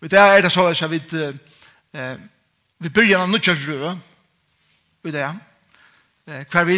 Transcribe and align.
Og 0.00 0.10
det 0.10 0.18
er 0.18 0.40
det 0.40 0.52
så 0.52 0.66
at 0.66 0.90
vi, 0.90 1.02
eh, 1.94 2.16
vi 2.78 2.88
begynner 2.88 3.18
av 3.18 3.28
nødvendig 3.28 3.68
rød 3.68 3.96
i 5.04 5.10
det. 5.10 5.34
Hver 6.50 6.64
vi 6.64 6.76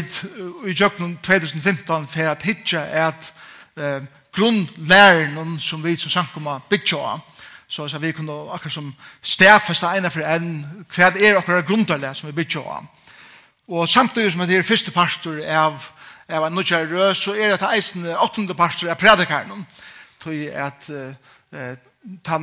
i 0.66 0.72
jøkken 0.72 1.18
2015 1.22 2.08
for 2.08 2.30
at 2.30 2.42
hitje 2.42 2.78
er 2.78 3.06
at 3.06 3.32
eh, 3.76 4.02
grunnlæren 4.32 5.58
som 5.60 5.84
vi 5.84 5.96
som 5.96 6.10
samkommer 6.10 6.58
bygger 6.70 6.98
av, 6.98 7.20
så 7.68 7.84
at 7.84 8.02
vi 8.02 8.12
kunne 8.12 8.52
akkurat 8.52 8.72
som 8.72 8.94
stedfeste 9.22 9.86
ene 9.86 10.10
for 10.10 10.20
en, 10.20 10.66
hva 10.96 11.12
er 11.18 11.36
akkurat 11.36 11.66
grunnlæren 11.66 12.14
som 12.14 12.28
vi 12.28 12.32
bygger 12.32 12.60
av. 12.60 12.86
Og 13.68 13.88
samtidig 13.88 14.32
som 14.32 14.40
det 14.46 14.56
er 14.58 14.62
første 14.62 14.90
pastor 14.90 15.42
av 15.46 15.90
av 16.30 16.46
en 16.46 16.52
nødvendig 16.52 16.98
rød, 16.98 17.14
så 17.14 17.34
er 17.34 17.56
det 17.56 17.68
eisen 17.74 18.06
åttende 18.06 18.54
pastor 18.54 18.90
av 18.90 18.98
predikeren, 18.98 19.66
tror 20.20 20.32
jeg 20.32 20.52
at 20.54 20.90
eh, 20.90 21.74
uh, 21.74 22.42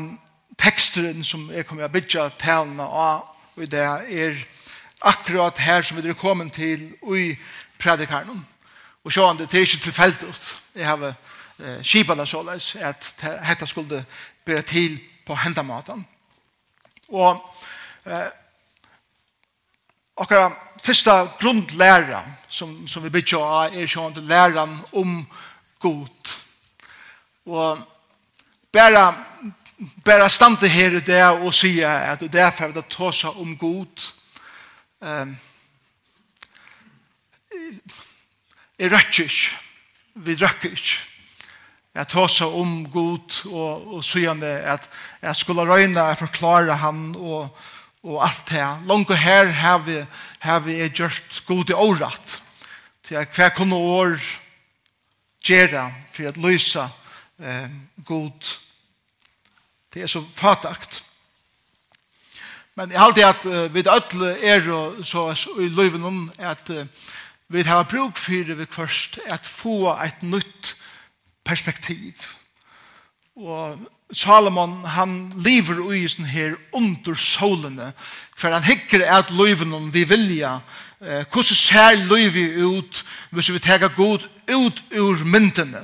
teksteren 0.57 1.23
som 1.23 1.49
jeg 1.53 1.65
kommer 1.65 1.85
til 1.85 1.89
å 1.89 1.95
bygge 1.99 2.29
talene 2.41 2.83
av 2.83 3.25
og 3.57 3.71
det 3.71 3.79
er 3.81 4.35
akkurat 5.01 5.57
her 5.57 5.81
som 5.81 5.97
vi 5.97 6.09
er 6.09 6.13
kommet 6.13 6.53
til 6.53 6.93
i 7.15 7.35
predikarnen. 7.79 8.47
Og 9.03 9.13
så 9.13 9.33
det 9.33 9.53
er 9.53 9.59
ikke 9.59 9.77
tilfeldig. 9.81 10.33
Jeg 10.75 10.85
har 10.85 11.05
eh, 11.07 11.81
skipet 11.81 12.17
det 12.17 12.27
såleis 12.27 12.75
at 12.75 13.15
dette 13.21 13.67
skulle 13.67 14.05
bli 14.45 14.61
til 14.61 14.99
på 15.25 15.35
hendamaten. 15.35 16.05
Og 17.09 17.41
eh, 18.05 18.29
akkurat 20.17 20.51
første 20.83 21.11
grunnlæra 21.39 22.21
som, 22.49 22.87
som 22.87 23.03
vi 23.03 23.09
bygger 23.09 23.41
av 23.41 23.73
er 23.73 23.89
sånn 23.89 24.21
læren 24.27 24.77
om 24.91 25.23
god. 25.79 26.35
Og 27.45 27.81
bare 28.73 29.07
bara 30.05 30.29
stande 30.29 30.69
her 30.69 30.97
i 30.97 31.03
det 31.05 31.23
og 31.23 31.53
sier 31.53 32.13
at 32.13 32.23
det 32.25 32.41
er 32.41 32.53
for 32.55 32.73
å 32.73 32.85
ta 32.89 33.11
seg 33.13 33.37
om 33.41 33.53
god. 33.59 34.07
Um, 34.99 35.35
jeg 38.77 38.91
røkker 38.93 39.29
ikke. 39.29 39.59
Vi 40.25 40.35
røkker 40.41 40.73
ikke. 40.73 40.97
Jeg 41.97 42.09
tar 42.13 42.29
seg 42.29 42.53
om 42.53 42.73
god 42.93 43.39
og, 43.49 43.87
og 43.97 44.03
sier 44.05 44.37
det 44.37 44.53
at 44.69 44.83
jeg 45.21 45.39
skulle 45.39 45.65
røyne 45.65 46.01
og 46.01 46.19
forklare 46.19 46.77
han 46.81 47.15
og, 47.17 47.49
og 48.05 48.19
alt 48.25 48.43
det. 48.51 48.65
Langt 48.89 49.13
og 49.13 49.17
her 49.17 49.49
har 49.61 49.81
vi, 49.85 49.97
har 50.39 50.61
vi 50.65 50.77
gjort 50.89 51.41
god 51.47 51.73
i 51.73 51.77
året. 51.77 52.37
Til 53.05 53.17
at 53.21 53.33
hver 53.33 53.53
kunne 53.57 53.77
år 53.77 54.17
gjøre 55.47 55.87
for 56.13 56.29
å 56.29 56.39
løse 56.43 56.85
eh, 57.39 57.69
god 58.05 58.53
Det 59.93 60.03
er 60.03 60.07
så 60.11 60.23
fatakt. 60.35 61.03
Men 62.77 62.91
jeg 62.91 63.01
halte 63.01 63.25
at 63.25 63.45
uh, 63.45 63.73
vi 63.73 63.83
alle 63.89 64.33
er 64.45 64.67
og 64.69 65.05
så 65.05 65.31
i 65.59 65.69
løyven 65.73 66.03
om 66.05 66.31
at 66.37 66.69
uh, 66.69 66.85
vi 67.49 67.63
har 67.63 67.87
bruk 67.89 68.17
for 68.17 68.43
det 68.43 68.67
først 68.71 69.19
at 69.25 69.45
få 69.45 69.95
et 70.03 70.23
nytt 70.23 70.75
perspektiv. 71.45 72.13
Og 73.35 73.79
Salomon 74.13 74.83
han 74.85 75.31
lever 75.35 75.79
i 75.95 76.05
sånn 76.07 76.29
her 76.29 76.55
under 76.75 77.15
solene 77.15 77.93
for 78.37 78.53
han 78.53 78.63
hikker 78.63 79.03
at 79.03 79.31
løyven 79.31 79.73
om 79.73 79.93
vi 79.93 80.05
vilja 80.07 80.59
Uh, 80.97 81.21
hvordan 81.29 81.53
ser 81.53 81.99
løyven 82.09 82.55
ut 82.57 83.03
hvis 83.29 83.51
vi 83.53 83.59
tar 83.61 83.83
god 83.93 84.23
ut 84.49 84.79
ur 84.97 85.19
myndene 85.29 85.83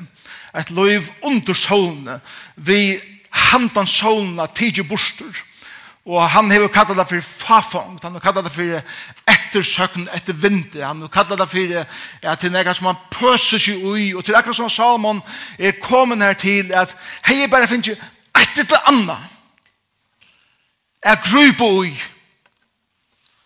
et 0.58 0.72
løyv 0.74 1.06
under 1.22 1.54
solene 1.54 2.16
vi 2.56 2.98
handan 3.34 3.88
solna 3.88 4.46
tidje 4.48 4.84
bostur. 4.84 5.44
Og 6.06 6.20
han 6.30 6.52
hever 6.52 6.68
kallat 6.68 6.98
det 7.00 7.08
for 7.08 7.22
fafong, 7.46 8.00
han 8.04 8.18
har 8.18 8.20
kallat 8.20 8.44
det 8.44 8.52
for 8.52 8.80
ettersøkn 9.32 10.10
etter 10.12 10.36
vinter, 10.36 10.84
han 10.84 11.06
har 11.06 11.08
kallat 11.08 11.40
det 11.40 11.48
for 11.48 11.76
ja, 12.24 12.34
til 12.36 12.52
nega 12.52 12.74
som 12.76 12.90
han 12.90 13.00
pøser 13.12 13.62
seg 13.62 13.86
ui, 13.88 14.10
og 14.12 14.26
til 14.26 14.36
nekka 14.36 14.52
som 14.52 14.68
Salomon 14.70 15.22
er 15.56 15.78
kommet 15.80 16.20
her 16.20 16.36
til 16.36 16.74
at 16.76 16.92
hei, 17.24 17.40
jeg 17.46 17.52
bare 17.54 17.70
finner 17.72 17.96
ikke 17.96 18.12
etter 18.44 18.68
til 18.68 18.90
anna, 18.92 19.16
jeg 21.06 21.24
gruper 21.24 21.80
ui, 21.80 21.94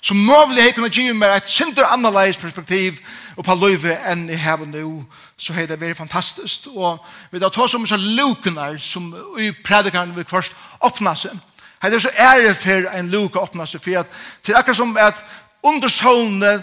Så 0.02 0.14
møvlig 0.14 0.62
hei 0.62 0.72
kunne 0.76 0.94
give 0.94 1.14
meg 1.18 1.40
et 1.40 1.50
sinter 1.50 1.88
annerledes 1.90 2.38
perspektiv 2.38 3.00
og 3.36 3.46
på 3.46 3.56
løyve 3.58 3.96
enn 4.08 4.28
i 4.30 4.38
hevet 4.38 4.70
nå, 4.70 4.92
så 5.38 5.56
hei 5.58 5.66
det 5.66 5.80
vært 5.82 5.98
fantastisk. 5.98 6.70
Og 6.74 7.02
vi 7.32 7.42
da 7.42 7.50
tar 7.50 7.70
så 7.70 7.82
mye 7.82 7.98
lukunar 7.98 8.78
som 8.82 9.10
i 9.42 9.50
predikaren 9.66 10.14
vil 10.16 10.28
først 10.30 10.54
åpna 10.86 11.16
seg. 11.18 11.34
Hei 11.82 11.90
det 11.90 11.98
er 11.98 12.06
så 12.06 12.14
ære 12.14 12.54
for 12.58 12.90
en 12.94 13.10
luka 13.10 13.42
åpna 13.42 13.66
seg, 13.70 13.82
for 13.82 14.04
at 14.04 14.14
det 14.46 14.54
er 14.54 14.62
akkurat 14.62 14.80
som 14.80 14.96
at 15.02 15.24
undersålene 15.66 16.54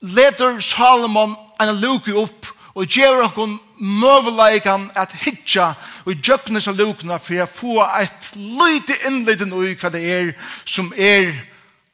leder 0.00 0.60
Salomon 0.62 1.36
en 1.60 1.74
luke 1.82 2.14
opp 2.14 2.54
og 2.78 2.86
gjør 2.86 3.24
okkur 3.26 3.56
møveleikan 3.78 4.88
at 4.98 5.14
hitja 5.24 5.72
og 6.06 6.14
gjøknes 6.22 6.68
av 6.70 6.78
lukna 6.78 7.18
for 7.18 7.42
å 7.42 7.50
få 7.50 7.78
et 7.98 8.32
løyte 8.36 8.94
innliten 9.10 9.54
ui 9.54 9.74
hva 9.74 9.90
det 9.90 10.02
er 10.06 10.34
som 10.64 10.92
er 10.94 11.32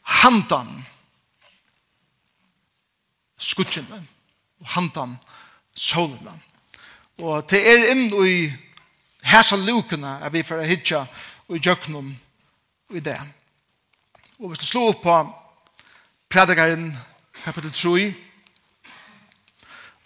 handan 0.05 0.85
skutjene 3.39 4.01
og 4.61 4.69
handan 4.77 5.17
solene. 5.77 6.35
Og 7.23 7.47
det 7.51 7.61
er 7.61 7.89
inn 7.93 8.09
i 8.25 8.53
hæsa 9.25 9.57
lukene 9.57 10.19
er 10.21 10.33
vi 10.35 10.43
for 10.43 10.61
å 10.61 10.69
hitja 10.69 11.05
og 11.49 11.59
gjøknum 11.61 12.13
i 12.95 13.01
det. 13.01 13.19
Og 14.41 14.51
vi 14.51 14.59
skal 14.59 14.71
slå 14.71 14.87
opp 14.91 15.03
på 15.05 15.17
predikaren 16.33 16.91
kapitel 17.45 17.71
3 17.71 18.13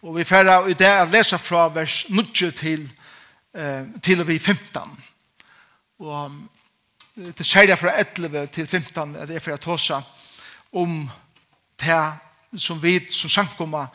og 0.02 0.14
vi 0.14 0.24
færre 0.24 0.70
i 0.70 0.76
det 0.78 0.86
at 0.86 1.10
lesa 1.10 1.36
fra 1.42 1.66
vers 1.74 2.04
9 2.08 2.50
til, 2.54 2.84
eh, 3.54 3.86
til 4.02 4.20
og 4.20 4.28
vi 4.28 4.38
15. 4.38 4.98
Og 5.98 6.32
til 7.18 7.44
særlig 7.44 7.78
fra 7.78 7.92
11 7.98 8.46
til 8.46 8.66
15, 8.66 9.16
at 9.16 9.30
jeg 9.30 9.42
får 9.42 9.56
ta 9.56 9.76
seg 9.76 10.02
om 10.72 11.10
det 11.80 12.04
som 12.56 12.82
vi 12.82 12.94
som 13.12 13.30
sankumma 13.30 13.86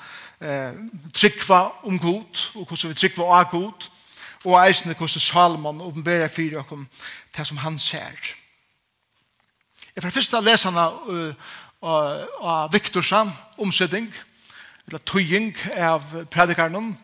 eh, 0.42 0.76
tryggva 1.14 1.60
om 1.88 2.00
god, 2.00 2.42
og 2.56 2.68
hvordan 2.68 2.92
vi 2.92 3.00
tryggva 3.00 3.30
av 3.40 3.50
god, 3.52 3.88
og 4.44 4.60
eisne 4.60 4.94
hvordan 4.94 5.24
Salomon 5.24 5.82
åpenberer 5.82 6.28
fyrir 6.28 6.60
okkom 6.60 6.88
det 7.38 7.48
som 7.48 7.58
han 7.58 7.80
ser. 7.80 8.36
Jeg 9.96 10.04
får 10.04 10.10
først 10.10 10.34
av 10.34 10.44
leserne 10.44 10.88
av 11.84 12.74
Viktorsam 12.74 13.32
omsetting, 13.58 14.10
eller 14.88 15.00
tøying 15.08 15.56
av 15.78 16.04
predikarnen, 16.32 16.98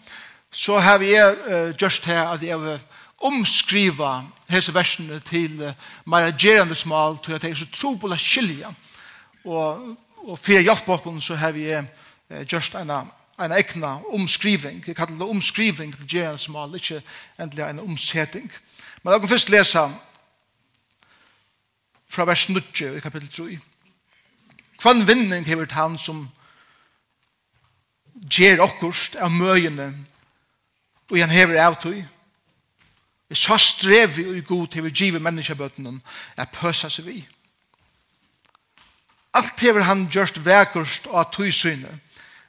så 0.51 0.79
har 0.81 0.97
vi 0.97 1.13
uh, 1.13 1.69
gjørst 1.77 2.05
her 2.09 2.33
at 2.33 2.41
jeg 2.43 2.57
har 2.57 2.79
omskriva 3.21 4.23
hese 4.49 4.73
versene 4.73 5.19
til 5.19 5.61
uh, 5.61 5.73
meira 6.05 6.31
gerande 6.31 6.75
smal 6.75 7.17
til 7.23 7.35
at 7.35 7.43
jeg 7.43 7.51
er 7.51 7.61
så 7.61 7.69
tro 7.73 7.93
på 7.99 8.07
la 8.07 8.17
skilja 8.17 8.71
og, 9.45 9.95
og 10.23 10.39
fyrir 10.39 10.67
hjelpbakken 10.67 11.21
så 11.21 11.35
har 11.35 11.51
vi 11.51 11.67
uh, 11.73 11.83
just 12.51 12.75
en 12.75 12.91
en 13.39 13.51
ekna 13.51 13.99
omskriving. 14.11 14.83
Jeg 14.87 14.95
kallar 14.95 15.15
det 15.17 15.29
omskriving 15.29 15.95
til 15.95 16.07
gerande 16.07 16.37
smal, 16.37 16.75
ikke 16.75 17.01
endelig 17.39 17.69
en 17.69 17.79
omsetting. 17.79 18.51
Men 19.03 19.13
jeg 19.13 19.19
kan 19.19 19.29
først 19.29 19.49
lesa 19.49 19.87
fra 22.09 22.25
vers 22.25 22.49
9 22.49 22.59
i 22.97 22.99
kapittel 22.99 23.29
3. 23.29 23.59
Kvann 24.79 25.07
vinning 25.07 25.45
hever 25.45 25.67
han 25.71 25.97
som 25.97 26.29
ger 28.31 28.61
okkurst 28.63 29.15
av 29.15 29.31
møyene 29.31 29.93
og 31.09 31.19
han 31.19 31.29
hever 31.29 31.59
av 31.59 31.73
avtøy 31.73 32.03
Så 33.33 33.57
strev 33.57 34.17
vi 34.17 34.23
i 34.37 34.41
god 34.41 34.67
til 34.67 34.83
vi 34.83 34.89
giver 34.89 35.19
menneskebøttene 35.21 35.99
at 36.37 36.49
pøsa 36.51 36.89
seg 36.89 37.05
vi. 37.05 37.19
Alt 39.33 39.59
hever 39.61 39.85
han 39.85 40.07
gjørst 40.09 40.41
at 40.45 41.07
av 41.13 41.29
tøysynet. 41.33 41.93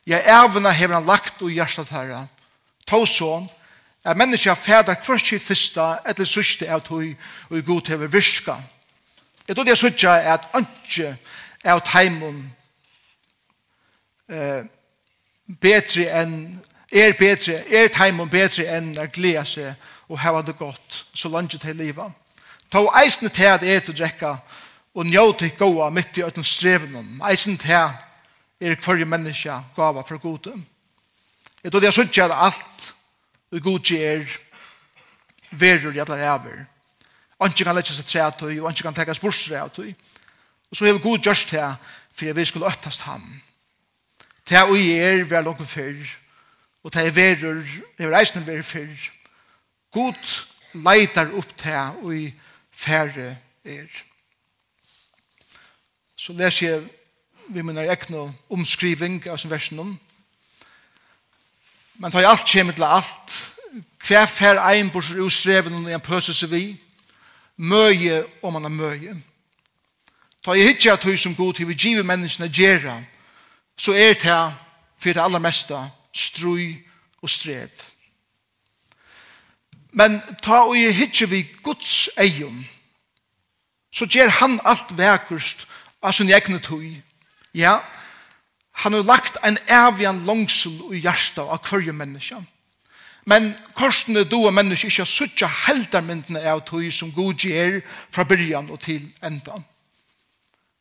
Ja, 0.09 0.19
evna 0.25 0.73
hever 0.73 0.97
han 0.97 1.07
lagt 1.07 1.43
og 1.43 1.53
hjertet 1.53 1.93
herre. 1.93 2.25
Tå 2.89 3.05
sånn, 3.07 3.49
at 4.05 4.17
mennesker 4.17 4.57
fæder 4.57 4.97
hvert 5.05 5.27
sitt 5.27 5.45
fyrsta 5.45 6.01
etter 6.09 6.25
sørste 6.25 6.71
av 6.73 6.81
tog 6.87 7.05
og 7.51 7.59
i 7.59 7.63
god 7.67 7.83
til 7.85 8.01
vi 8.01 8.09
virka. 8.17 8.57
Jeg 9.47 9.57
tror 9.57 9.69
det 9.69 9.77
er 9.77 9.83
sørste 9.83 10.17
at 10.33 10.49
ønske 10.57 11.13
av 11.69 11.85
teimen 11.85 12.41
eh, 14.33 14.65
bedre 15.61 16.09
enn 16.23 16.35
er 16.91 17.13
bedre, 17.19 17.61
er 17.69 17.93
teimen 17.95 18.31
bedre 18.31 18.65
enn 18.73 18.95
å 18.99 19.07
glede 19.13 19.45
seg 19.47 19.91
og 20.11 20.19
hava 20.19 20.43
det 20.43 20.59
godt 20.59 21.07
så 21.15 21.29
langt 21.31 21.55
til 21.61 21.77
livet. 21.77 22.13
Ta 22.71 22.83
eisen 23.03 23.31
til 23.31 23.47
at 23.51 23.63
et 23.63 23.89
og 23.89 23.97
drekka 23.97 24.35
og 24.95 25.07
njå 25.07 25.33
til 25.39 25.53
gåa 25.59 25.91
midt 25.91 26.19
i 26.19 26.25
øtten 26.27 26.45
strevnen. 26.45 27.21
Eisen 27.31 27.59
til 27.59 27.71
er 28.61 28.77
hverje 28.85 29.05
menneske 29.05 29.55
gava 29.77 30.03
for 30.03 30.19
gode. 30.19 30.55
Jeg 31.65 31.73
tror 31.73 31.81
det 31.81 31.89
er 31.89 31.95
sånn 31.95 32.11
at 32.25 32.35
alt 32.35 32.95
og 33.53 33.63
god 33.63 33.91
er 33.93 34.27
verur 35.51 35.95
i 35.95 36.03
alle 36.03 36.19
ræver. 36.19 36.67
Anki 37.41 37.65
kan 37.65 37.75
lette 37.75 37.95
seg 37.95 38.07
tre 38.07 38.21
av 38.23 38.35
tøy, 38.37 38.59
og 38.61 38.69
anki 38.69 38.85
kan 38.85 38.95
tekka 38.95 39.15
spørsre 39.17 39.63
av 39.63 39.71
tøy. 39.73 39.95
Og 40.71 40.77
så 40.77 40.87
har 40.87 40.99
god 40.99 41.19
gjørst 41.19 41.49
til 41.49 41.77
for 42.13 42.33
vi 42.37 42.45
skulle 42.45 42.69
øttast 42.69 43.03
ham. 43.03 43.23
Til 44.45 44.57
er 44.57 44.69
og 44.69 44.77
er 44.77 45.25
vi 45.25 45.35
er 45.35 45.47
langt 45.47 45.69
fyrr, 45.69 46.11
og 46.85 46.93
til 46.93 47.07
er 47.07 47.15
verur, 47.17 47.63
vi 47.63 48.05
er 48.05 48.13
reisende 48.13 48.47
verur 48.47 48.67
fyrr, 48.67 49.11
God 49.91 50.47
leitar 50.75 51.33
opp 51.35 51.57
til 51.59 52.05
og 52.05 52.15
i 52.15 52.31
færre 52.71 53.37
er. 53.65 53.89
Så 56.17 56.33
les 56.33 56.63
jeg 56.63 56.83
vi 57.51 57.63
minnar 57.63 57.91
ekne 57.91 58.29
omskriving 58.51 59.25
av 59.27 59.39
sin 59.39 59.51
versen 59.51 59.99
Men 61.95 62.13
tar 62.13 62.23
jeg 62.23 62.31
alt 62.31 62.47
kjem 62.47 62.73
til 62.73 62.85
alt. 62.85 63.33
Hver 64.07 64.27
fær 64.27 64.61
ein 64.71 64.91
bors 64.91 65.11
og 65.11 65.33
streven 65.33 65.85
og 65.85 65.91
en 65.93 66.01
pøse 66.01 66.35
seg 66.35 66.51
vi. 66.51 66.65
Møye 67.57 68.25
om 68.43 68.53
man 68.53 68.65
er 68.65 68.73
møye. 68.73 69.17
Ta 70.45 70.55
jeg 70.57 70.71
hitje 70.71 70.97
tøy 70.97 71.17
som 71.17 71.35
god 71.37 71.55
til 71.55 71.69
vi 71.69 71.75
giver 71.75 72.03
menneskene 72.03 72.49
gjerra, 72.49 73.03
så 73.77 73.93
er 73.93 74.15
det 74.15 74.23
her 74.23 74.53
for 74.97 75.13
det 75.13 75.21
aller 75.21 75.39
meste 75.39 75.77
strøy 76.13 76.79
og 77.23 77.31
strev. 77.31 77.90
Men 79.93 80.21
ta 80.43 80.65
og 80.69 80.77
jeg 80.79 80.95
hitje 80.95 81.29
vi 81.31 81.41
Guds 81.63 82.09
eion, 82.21 82.63
så 83.93 84.07
gjer 84.07 84.31
han 84.39 84.61
alt 84.65 84.93
vekkust 84.99 85.67
av 86.03 86.15
sin 86.15 86.31
egne 86.31 86.61
tøy. 86.63 87.01
Ja, 87.55 87.81
han 88.85 88.95
har 88.95 89.03
lagt 89.03 89.37
en 89.45 89.59
evian 89.67 90.23
langsel 90.27 90.79
i 90.95 91.03
hjertet 91.03 91.43
av 91.43 91.59
hverje 91.67 91.93
menneske. 91.93 92.39
Men 93.29 93.51
korsene 93.77 94.25
do 94.25 94.47
av 94.49 94.55
menneske 94.57 94.89
ikke 94.89 95.05
har 95.05 95.11
suttja 95.11 95.51
heldarmyndene 95.67 96.41
av 96.49 96.63
tøy 96.69 96.89
som 96.95 97.13
god 97.13 97.43
gjer 97.45 97.83
fra 98.11 98.25
byrjan 98.25 98.71
og 98.71 98.81
til 98.81 99.03
endan. 99.27 99.67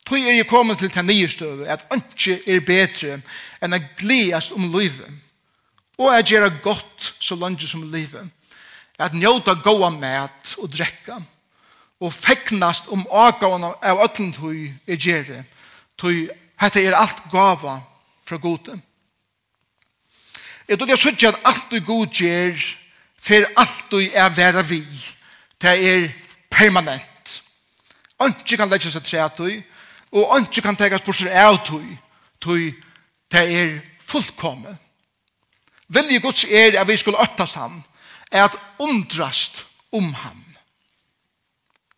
Tøy 0.07 0.21
er 0.21 0.37
jeg 0.37 0.47
kommet 0.49 0.79
til 0.79 0.89
til 0.89 1.05
nye 1.05 1.27
støve 1.29 1.67
at 1.69 1.85
ikke 1.93 2.39
er 2.47 2.63
bedre 2.65 3.19
enn 3.61 3.75
å 3.75 3.81
gledast 3.99 4.55
om 4.55 4.69
livet 4.73 5.09
og 5.99 6.07
å 6.07 6.21
gjøre 6.23 6.61
godt 6.63 7.13
så 7.19 7.35
langt 7.35 7.65
som 7.67 7.83
livet 7.91 8.29
at 8.99 9.15
njóta 9.15 9.55
góa 9.55 9.89
mat 9.89 10.55
og 10.59 10.71
drekka. 10.71 11.21
Og 11.99 12.13
feknast 12.13 12.87
om 12.91 13.07
avgåan 13.11 13.63
av 13.63 14.03
öllum 14.05 14.31
tui 14.35 14.69
er 14.87 14.99
gjerri 14.99 15.41
tui 15.99 16.29
hette 16.59 16.83
er 16.83 16.95
alt 16.95 17.25
gava 17.31 17.79
fra 18.23 18.37
gode 18.39 18.77
Jeg 20.67 20.77
tror 20.77 20.89
jeg 20.89 21.01
sutja 21.01 21.31
at 21.33 21.41
alt 21.43 21.71
du 21.71 21.79
god 21.83 22.07
gjør 22.13 22.55
for 23.19 23.47
alt 23.57 23.85
du 23.91 23.99
er 23.99 24.29
vera 24.29 24.61
vi 24.61 24.83
det 25.59 25.75
er 25.83 26.11
permanent. 26.49 27.43
Anki 28.19 28.55
kan 28.55 28.69
leggja 28.69 28.93
seg 28.93 29.03
tre 29.03 29.25
tui 29.35 29.57
og 30.15 30.35
anki 30.35 30.61
kan 30.61 30.77
tegas 30.79 31.03
på 31.03 31.13
seg 31.13 31.35
av 31.35 31.59
tui 31.67 31.97
tui 32.39 32.71
det 33.31 33.43
er 33.43 33.75
fullkomme 33.99 34.77
Vilje 35.89 36.19
Guds 36.21 36.43
er 36.45 36.79
at 36.79 36.87
vi 36.87 36.97
skulle 36.97 37.19
öttast 37.19 37.57
han 37.57 37.81
at 38.31 38.57
undrast 38.79 39.65
om 39.91 40.13
ham. 40.13 40.43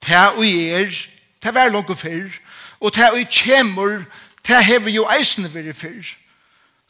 Ta 0.01 0.31
og 0.35 0.45
er, 0.45 0.93
ta 1.41 1.51
vær 1.51 1.69
langt 1.69 1.99
fyrr, 1.99 2.31
og 2.79 2.93
ta 2.93 3.11
og 3.13 3.27
kjemur, 3.29 4.05
ta 4.43 4.61
hever 4.63 4.89
jo 4.89 5.05
eisne 5.11 5.51
veri 5.53 5.73
fyrr. 5.73 6.15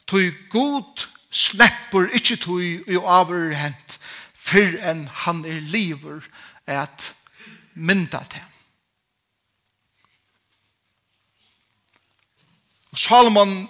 Tøy 0.06 0.32
god 0.50 1.06
slepper 1.32 2.08
ikkje 2.16 2.36
tøy 2.44 2.96
og 2.96 3.10
avur 3.18 3.52
hent, 3.56 3.98
fyrr 4.34 4.78
enn 4.80 5.06
han 5.24 5.44
er 5.48 5.60
liver 5.72 6.24
at 6.66 7.12
mynda 7.74 8.22
til. 8.30 8.48
Salomon 12.96 13.68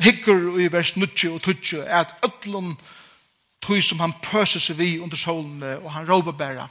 hikker 0.00 0.56
i 0.60 0.68
vers 0.72 0.94
90 0.96 1.34
og 1.34 1.42
20 1.44 1.84
at 1.84 2.14
ötlun 2.24 2.72
tog 3.62 3.82
som 3.84 4.00
han 4.00 4.14
pøser 4.22 4.60
seg 4.60 4.78
vi 4.78 4.96
under 5.00 5.16
solene, 5.16 5.76
og 5.78 5.92
han 5.92 6.08
råber 6.08 6.32
bare, 6.32 6.68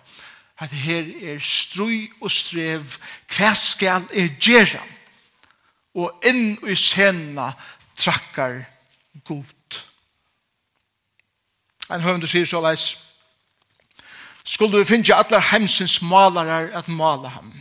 at 0.62 0.70
her 0.70 1.08
er 1.34 1.40
strøy 1.42 2.12
og 2.22 2.32
strev, 2.32 2.98
hva 3.36 3.54
skal 3.58 4.06
jeg 4.14 4.36
gjøre? 4.40 4.82
Og 5.98 6.28
inn 6.28 6.60
i 6.70 6.76
sena 6.78 7.52
trakkar 7.98 8.62
god. 9.28 9.80
En 11.92 12.04
høvende 12.04 12.30
sier 12.30 12.46
så 12.48 12.62
leis, 12.64 12.92
skulle 14.46 14.80
du 14.80 14.88
finne 14.88 15.16
alle 15.16 15.42
heimsins 15.52 16.02
malere 16.02 16.72
at 16.78 16.88
male 16.88 17.30
ham. 17.30 17.52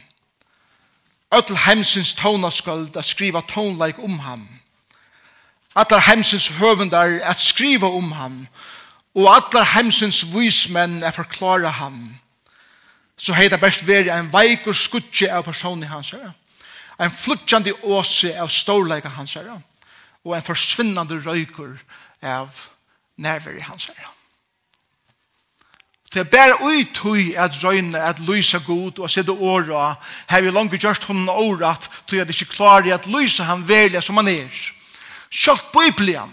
Alle 1.31 1.59
heimsins 1.67 2.15
tånaskald 2.15 2.97
at 2.97 3.05
skriva 3.05 3.41
tånleik 3.41 3.99
om 3.99 4.19
ham. 4.19 4.49
Alle 5.77 6.01
heimsins 6.01 6.49
høvendar 6.49 7.21
at 7.23 7.41
skriva 7.41 7.87
om 7.87 8.13
ham 8.13 8.47
og 9.15 9.27
allar 9.35 9.67
heimsins 9.75 10.23
vismenn 10.35 11.03
er 11.03 11.15
forklara 11.15 11.73
ham, 11.81 11.99
så 13.17 13.35
heita 13.37 13.59
best 13.61 13.83
veri 13.87 14.09
en 14.13 14.31
veikur 14.33 14.77
skutje 14.77 15.29
av 15.33 15.45
personen 15.45 15.91
hans 15.91 16.13
herre, 16.15 16.33
en 17.01 17.11
flutjandi 17.11 17.73
åse 17.83 18.33
av 18.39 18.53
storleika 18.53 19.11
hans 19.17 19.35
herre, 19.35 19.59
og 20.25 20.37
en 20.37 20.47
forsvinnande 20.47 21.21
røykur 21.25 21.77
av 22.23 22.67
nerver 23.17 23.59
i 23.59 23.67
hans 23.67 23.91
herre. 23.91 24.15
Det 26.11 26.21
er 26.21 26.31
bare 26.31 26.57
ut 26.59 27.37
at 27.39 27.65
røyne, 27.65 27.99
at 27.99 28.19
lysa 28.19 28.59
god 28.67 28.99
og 28.99 29.11
sitte 29.11 29.31
åra, 29.33 29.95
her 30.27 30.43
vi 30.43 30.51
langt 30.51 30.75
gjørst 30.75 31.05
hun 31.07 31.29
at 31.29 31.87
tog 32.07 32.19
at 32.19 32.29
det 32.29 32.35
ikke 32.35 32.57
klarer 32.57 32.95
at 32.95 33.07
lysa 33.07 33.45
han 33.45 33.69
velja 33.69 34.01
som 34.01 34.17
han 34.17 34.29
er. 34.29 34.51
Sjalt 35.31 35.71
biblian, 35.73 36.33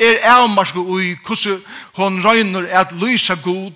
er 0.00 0.18
avmarsk 0.28 0.76
ui 0.76 1.14
hvordan 1.26 1.62
hon 1.96 2.20
røyner 2.24 2.68
at 2.80 2.92
lysa 2.92 3.34
god 3.44 3.72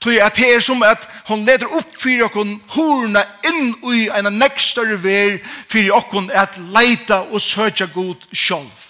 tog 0.00 0.12
at 0.12 0.36
det 0.36 0.54
er 0.54 0.60
som 0.60 0.82
at 0.82 1.08
hon 1.28 1.44
leder 1.44 1.68
opp 1.76 1.96
fyrir 1.96 2.24
okkon 2.24 2.56
horna 2.74 3.24
inn 3.46 3.74
ui 3.82 4.08
en 4.08 4.32
nekstare 4.38 4.96
ver 5.02 5.38
fyrir 5.68 5.92
okkon 5.94 6.30
at 6.30 6.58
leita 6.58 7.22
og 7.30 7.40
søtja 7.40 7.86
god 7.94 8.28
sjolv 8.32 8.86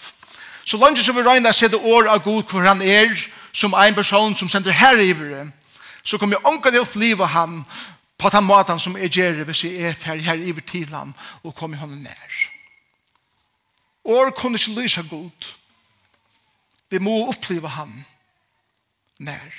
så 0.65 0.77
langt 0.77 0.99
som 0.99 1.15
vi 1.15 1.25
røyner 1.25 1.49
at 1.49 1.55
sette 1.55 1.77
år 1.77 2.09
av 2.09 2.23
god 2.23 2.43
hvor 2.43 2.65
han 2.65 2.81
er 2.81 3.11
som 3.53 3.73
ein 3.73 3.95
person 3.95 4.35
som 4.35 4.49
sender 4.49 4.71
her 4.71 4.95
herrivere 4.95 5.51
så 6.03 6.17
kommer 6.17 6.37
jeg 6.37 6.45
omkring 6.45 6.77
å 6.79 6.85
oppleve 6.85 7.27
han 7.27 7.61
på 8.21 8.29
den 8.29 8.45
måten 8.45 8.79
som 8.79 8.97
er 8.97 9.09
gjerrig 9.09 9.45
hvis 9.49 9.63
jeg 9.65 9.89
er 9.89 9.97
ferdig 9.97 10.25
her 10.25 10.41
i 10.41 10.53
til 10.61 10.89
han 10.93 11.13
og 11.43 11.55
kommer 11.55 11.77
han 11.81 11.89
nær. 12.03 12.37
År 14.05 14.31
kunne 14.37 14.57
ikke 14.57 14.81
lyse 14.81 15.03
godt. 15.09 15.55
Vi 16.91 16.99
må 16.99 17.21
oppleve 17.31 17.69
han 17.71 17.93
nær. 19.23 19.53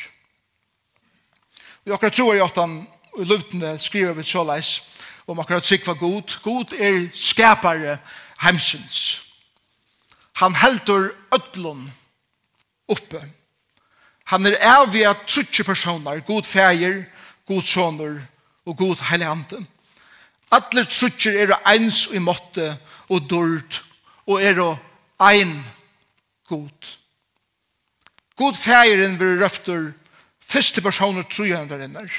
Vi 1.85 1.93
akkurat 1.93 2.13
tror 2.13 2.35
jeg 2.35 2.45
at 2.45 2.61
han 2.61 2.83
i 3.19 3.25
luftene 3.25 3.79
skriver 3.81 4.13
vi 4.17 4.25
såleis 4.27 4.75
om 5.27 5.41
akkurat 5.41 5.67
sikva 5.67 5.97
god. 5.97 6.37
God 6.45 6.75
er 6.77 7.09
skapare 7.15 7.99
heimsins. 8.43 9.23
Han 10.41 10.55
heldur 10.55 11.13
ödlun 11.33 11.89
oppe. 12.89 13.23
Han 14.25 14.47
er 14.47 14.61
avia 14.61 15.13
trutje 15.27 15.65
personer, 15.65 16.21
god 16.21 16.47
feir, 16.49 17.05
god 17.47 17.63
soner 17.63 18.21
og 18.67 18.77
god 18.77 19.03
heilande. 19.11 19.65
Alle 20.53 20.85
trutjer 20.85 21.47
er 21.47 21.59
eins 21.69 22.07
i 22.13 22.21
måtte 22.21 22.75
og 23.09 23.29
dord 23.31 23.83
og 24.27 24.43
er 24.43 24.61
ein 25.21 25.63
god. 26.49 27.02
God 28.37 28.57
fægeren 28.57 29.19
vil 29.21 29.43
røfter 29.43 29.93
første 30.41 30.81
personer 30.81 31.23
trojandarinnar. 31.23 32.11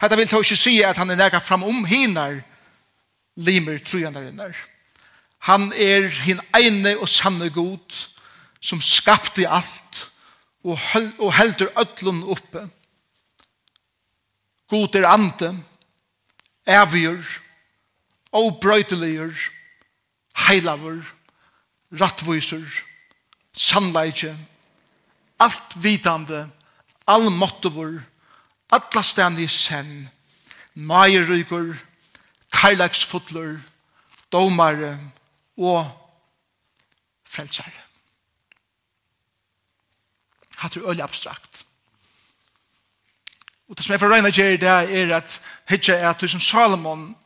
Hetta 0.00 0.16
vil 0.16 0.28
ta 0.28 0.40
ikke 0.42 0.58
si 0.58 0.80
at 0.84 0.98
han 1.00 1.10
er 1.10 1.18
nega 1.20 1.40
framom 1.40 1.84
hinar 1.88 2.42
limer 3.36 3.78
trojandarinnar. 3.84 4.56
Han 5.48 5.72
er 5.72 6.08
hin 6.24 6.40
eine 6.56 6.96
og 6.98 7.08
sanne 7.08 7.50
god 7.50 8.04
som 8.60 8.82
skapte 8.82 9.46
alt 9.48 10.06
og, 10.64 10.78
hel 10.92 11.12
og 11.22 11.32
heldur 11.36 11.70
öllun 11.78 12.24
oppe. 12.34 12.64
God 14.66 14.96
er 14.98 15.06
ande, 15.06 15.52
evgjur, 16.66 17.22
obrøyteligur, 18.34 19.36
heilavur, 20.48 21.04
rattvisur, 21.94 22.66
sannleikje, 23.54 24.34
alt 25.38 25.76
vitande, 25.76 26.48
all 27.06 27.30
måttevor, 27.30 28.02
alla 28.72 29.02
stendig 29.02 29.50
sen, 29.50 30.08
nøyerygur, 30.74 31.76
karlagsfotler, 32.52 33.58
domare 34.32 34.96
og 35.56 35.86
frelsare. 37.28 37.84
Hatt 40.56 40.76
er 40.76 40.88
øyelig 40.88 41.04
abstrakt. 41.04 41.64
Og 43.68 43.76
det 43.76 43.84
som 43.84 43.92
jeg 43.92 44.00
får 44.00 44.12
røyne 44.14 44.30
gjør 44.30 44.56
det 44.62 44.68
er 44.70 45.16
at 45.16 45.40
hitja 45.68 45.96
er 45.98 46.10
at 46.10 46.20
du 46.20 46.28
som 46.28 46.40
Salomon 46.40 47.16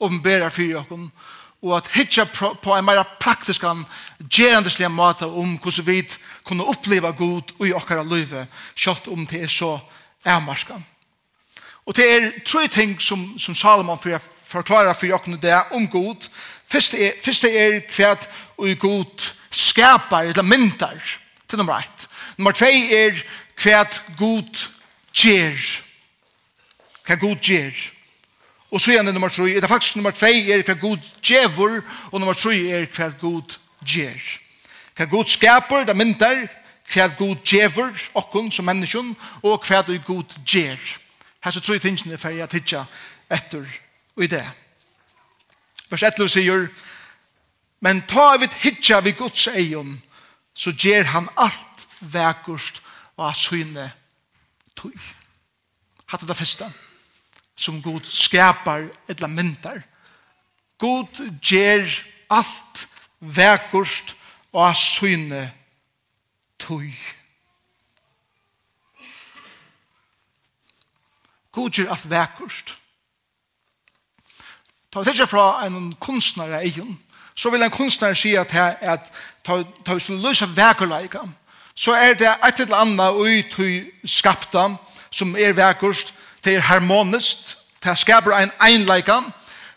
åpenberer 0.00 0.48
fyrir 0.48 0.78
okken, 0.78 1.08
og 1.10 1.37
og 1.62 1.76
at 1.76 1.90
hitja 1.94 2.24
på 2.62 2.74
en 2.74 2.84
meira 2.86 3.02
praktiskan 3.20 3.84
gjerandeslige 4.30 4.88
måte 4.88 5.26
om 5.26 5.56
hvordan 5.58 5.86
vi 5.86 6.02
kunne 6.46 6.66
oppleva 6.70 7.10
god 7.10 7.50
i 7.66 7.72
okkara 7.74 8.04
løyve, 8.06 8.46
kjalt 8.74 9.08
om 9.10 9.26
det 9.26 9.42
er 9.42 9.50
så 9.52 9.78
avmarskan. 10.24 10.84
Og 11.86 11.96
det 11.96 12.06
er 12.12 12.30
tre 12.46 12.68
ting 12.68 12.98
som, 13.02 13.38
som 13.38 13.54
Salomon 13.54 13.98
for 13.98 14.20
forklarer 14.48 14.92
for 14.96 15.12
okkara 15.12 15.36
det 15.42 15.56
om 15.76 15.88
god. 15.88 16.28
Først 16.68 16.94
er, 16.94 17.12
først 17.24 17.44
er 17.44 17.80
kvært 17.88 18.28
og 18.56 18.78
god 18.78 19.28
skapar 19.50 20.28
eller 20.28 20.42
myndar 20.42 20.96
til 21.48 21.58
nummer 21.58 21.80
ett. 21.80 22.08
Nummer 22.36 22.52
tve 22.52 22.70
er 22.92 23.22
kvært 23.56 24.02
god 24.18 24.66
gjer. 25.14 25.58
Hva 27.06 27.16
god 27.16 27.36
gjer. 27.42 27.72
Og 28.70 28.80
så 28.80 28.92
igjen 28.92 29.08
er 29.08 29.12
nummer 29.12 29.28
3, 29.28 29.48
er 29.56 29.60
det 29.60 29.68
faktisk 29.68 29.96
nummer 29.96 30.10
2 30.12 30.26
er 30.26 30.62
hva 30.62 30.74
god 30.76 30.98
djevor, 31.24 31.80
og 32.12 32.20
nummer 32.20 32.36
3 32.36 32.56
er 32.68 32.86
hva 32.92 33.08
god 33.20 33.56
djer. 33.80 34.20
Hva 34.96 35.04
god 35.08 35.24
skaper, 35.24 35.84
det 35.88 35.96
myndar, 35.96 36.42
hva 36.92 37.06
god 37.16 37.36
djevor, 37.44 37.94
okkon 38.14 38.50
som 38.52 38.68
menneskjon, 38.68 39.14
og 39.42 39.64
hva 39.64 39.80
du 39.86 39.94
god 40.04 40.36
djer. 40.44 40.80
Her 41.44 41.54
så 41.54 41.60
tror 41.60 41.78
jeg 41.78 41.82
tingene 41.86 42.18
er 42.18 42.20
ferdig 42.20 42.42
at 42.44 42.52
hitja 42.52 42.84
etter 43.30 43.64
og 44.16 44.24
i 44.24 44.28
det. 44.28 44.44
Vers 45.88 46.02
11 46.02 46.28
sier, 46.28 46.66
men 47.80 48.02
ta 48.10 48.34
av 48.34 48.44
et 48.44 48.58
hitja 48.60 49.00
vid 49.00 49.16
gods 49.16 49.46
eion, 49.48 49.96
så 50.52 50.74
gjer 50.76 51.08
han 51.14 51.30
alt 51.36 51.86
vekkust 52.00 52.82
og 53.16 53.30
av 53.30 53.38
syne 53.38 53.86
tog. 54.76 54.92
Hatt 56.08 56.26
det 56.28 56.36
første. 56.36 56.68
Hatt 56.68 56.74
det 56.74 56.76
første 56.76 56.87
som 57.58 57.82
god 57.82 58.00
skapar 58.04 58.88
eller 59.08 59.26
myntar. 59.26 59.82
God 60.78 61.40
ger 61.42 62.04
alt 62.30 62.88
verkost 63.20 64.16
og 64.52 64.76
syne 64.76 65.50
tøy. 66.58 66.92
God 71.52 71.70
ger 71.70 71.90
alt 71.90 72.10
verkost. 72.10 72.76
Ta 74.92 75.02
det 75.02 75.12
ikke 75.12 75.26
fra 75.26 75.66
en 75.66 75.92
kunstnare 76.00 76.62
egen, 76.62 77.00
så 77.34 77.50
vil 77.50 77.62
en 77.62 77.70
kunstnar 77.70 78.14
si 78.14 78.34
at, 78.34 78.50
her, 78.50 78.78
at 78.80 79.10
ta, 79.44 79.62
ta 79.84 79.94
vi 79.94 80.00
skulle 80.00 80.22
løse 80.22 80.48
verkerleika, 80.56 81.26
så 81.74 81.92
er 81.92 82.14
det 82.14 82.30
et 82.30 82.60
eller 82.60 82.76
annet 82.76 83.12
ut 83.14 83.58
i 83.58 83.82
skapta 84.04 84.70
som 85.10 85.36
er 85.36 85.52
verkost, 85.52 86.14
det 86.44 86.56
er 86.56 86.60
harmonist, 86.60 87.58
det 87.82 87.90
er 87.90 87.94
skaper 87.94 88.34
en 88.36 88.52
einleika, 88.64 89.20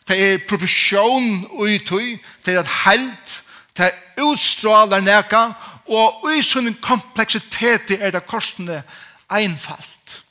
det 0.07 0.17
er 0.33 0.41
profesjon 0.49 1.47
ui 1.51 1.79
tui, 1.85 2.19
det 2.45 2.55
er 2.55 2.59
et 2.63 2.73
held, 2.85 3.37
det 3.77 3.85
er 3.91 4.25
utstrålar 4.25 5.03
neka, 5.05 5.45
og 5.91 6.25
ui 6.27 6.41
sånn 6.45 6.73
kompleksitet 6.83 7.95
er 7.99 8.13
det 8.13 8.25
korsene 8.27 8.81
einfalt. 9.31 10.21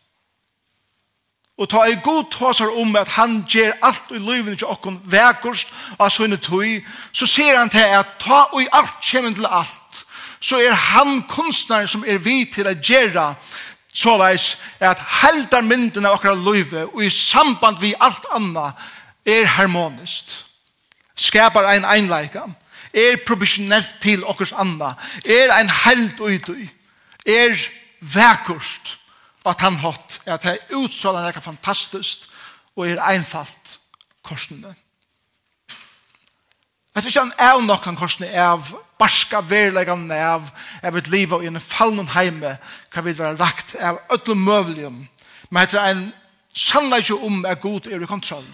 Og 1.60 1.68
ta 1.68 1.82
ei 1.84 1.98
god 2.00 2.30
tåsar 2.32 2.72
om 2.80 2.94
at 2.96 3.08
han 3.18 3.42
ger 3.48 3.74
alt 3.84 4.12
i 4.16 4.18
livet 4.18 4.58
til 4.58 4.70
okkon 4.72 4.96
vekost 5.12 5.74
av 5.98 6.08
sånne 6.08 6.38
tui, 6.40 6.78
så 7.12 7.28
ser 7.28 7.58
han 7.58 7.68
til 7.68 7.84
at 7.84 8.16
ta 8.22 8.46
ui 8.56 8.64
alt 8.72 8.96
kjemen 9.04 9.36
til 9.36 9.48
alt, 9.48 10.04
så 10.40 10.56
er 10.56 10.72
han 10.72 11.20
kunstnaren 11.28 11.88
som 11.88 12.04
er 12.08 12.18
vi 12.24 12.46
til 12.48 12.68
å 12.68 12.72
gjøre 12.72 13.26
så 13.92 14.16
leis 14.20 14.58
er 14.80 14.90
at 14.90 15.02
heldar 15.22 15.66
mynden 15.66 16.06
av 16.06 16.18
akkurat 16.18 16.38
løyve 16.44 16.86
og 16.86 17.04
i 17.04 17.10
samband 17.10 17.80
vi 17.82 17.94
alt 18.00 18.26
anna 18.34 18.70
er 19.26 19.48
harmonist 19.56 20.32
skapar 21.14 21.68
ein 21.72 21.84
einleika 21.84 22.46
er 22.94 23.20
proportionelt 23.26 23.96
til 24.02 24.24
okkurs 24.24 24.52
anna 24.52 24.94
er 25.24 25.52
ein 25.56 25.70
held 25.84 26.20
utøy 26.20 26.68
er 27.26 27.58
vekkust 28.00 28.96
at 29.46 29.60
han 29.60 29.78
hatt 29.82 30.20
er 30.26 30.34
at 30.36 30.44
det 30.44 30.56
er 30.56 30.76
utsålan 30.78 31.28
er 31.28 31.40
fantastisk 31.40 32.28
og 32.76 32.88
er 32.88 33.02
einfalt 33.02 33.78
korsene. 34.22 34.74
Jeg 37.00 37.12
tror 37.12 37.24
ikke 37.24 37.32
han 37.38 37.56
er 37.56 37.60
nok 37.64 37.84
han 37.88 37.96
korsene 37.96 38.26
av 38.36 38.66
barska 39.00 39.38
verleggene 39.48 40.16
av 40.20 40.50
av 40.84 40.98
et 41.00 41.06
liv 41.08 41.32
og 41.32 41.40
i 41.40 41.48
en 41.48 41.56
fallen 41.56 42.10
heime 42.12 42.50
kan 42.92 43.06
vi 43.06 43.14
være 43.16 43.38
lagt 43.40 43.72
av 43.80 44.02
ødel 44.12 44.36
møvelium 44.36 45.08
Men 45.48 45.60
jeg 45.62 45.68
tror 45.68 45.88
en 45.88 46.12
sannleik 46.52 47.10
om 47.16 47.40
er 47.48 47.54
god 47.54 47.86
er 47.86 48.04
i 48.04 48.10
kontroll 48.10 48.44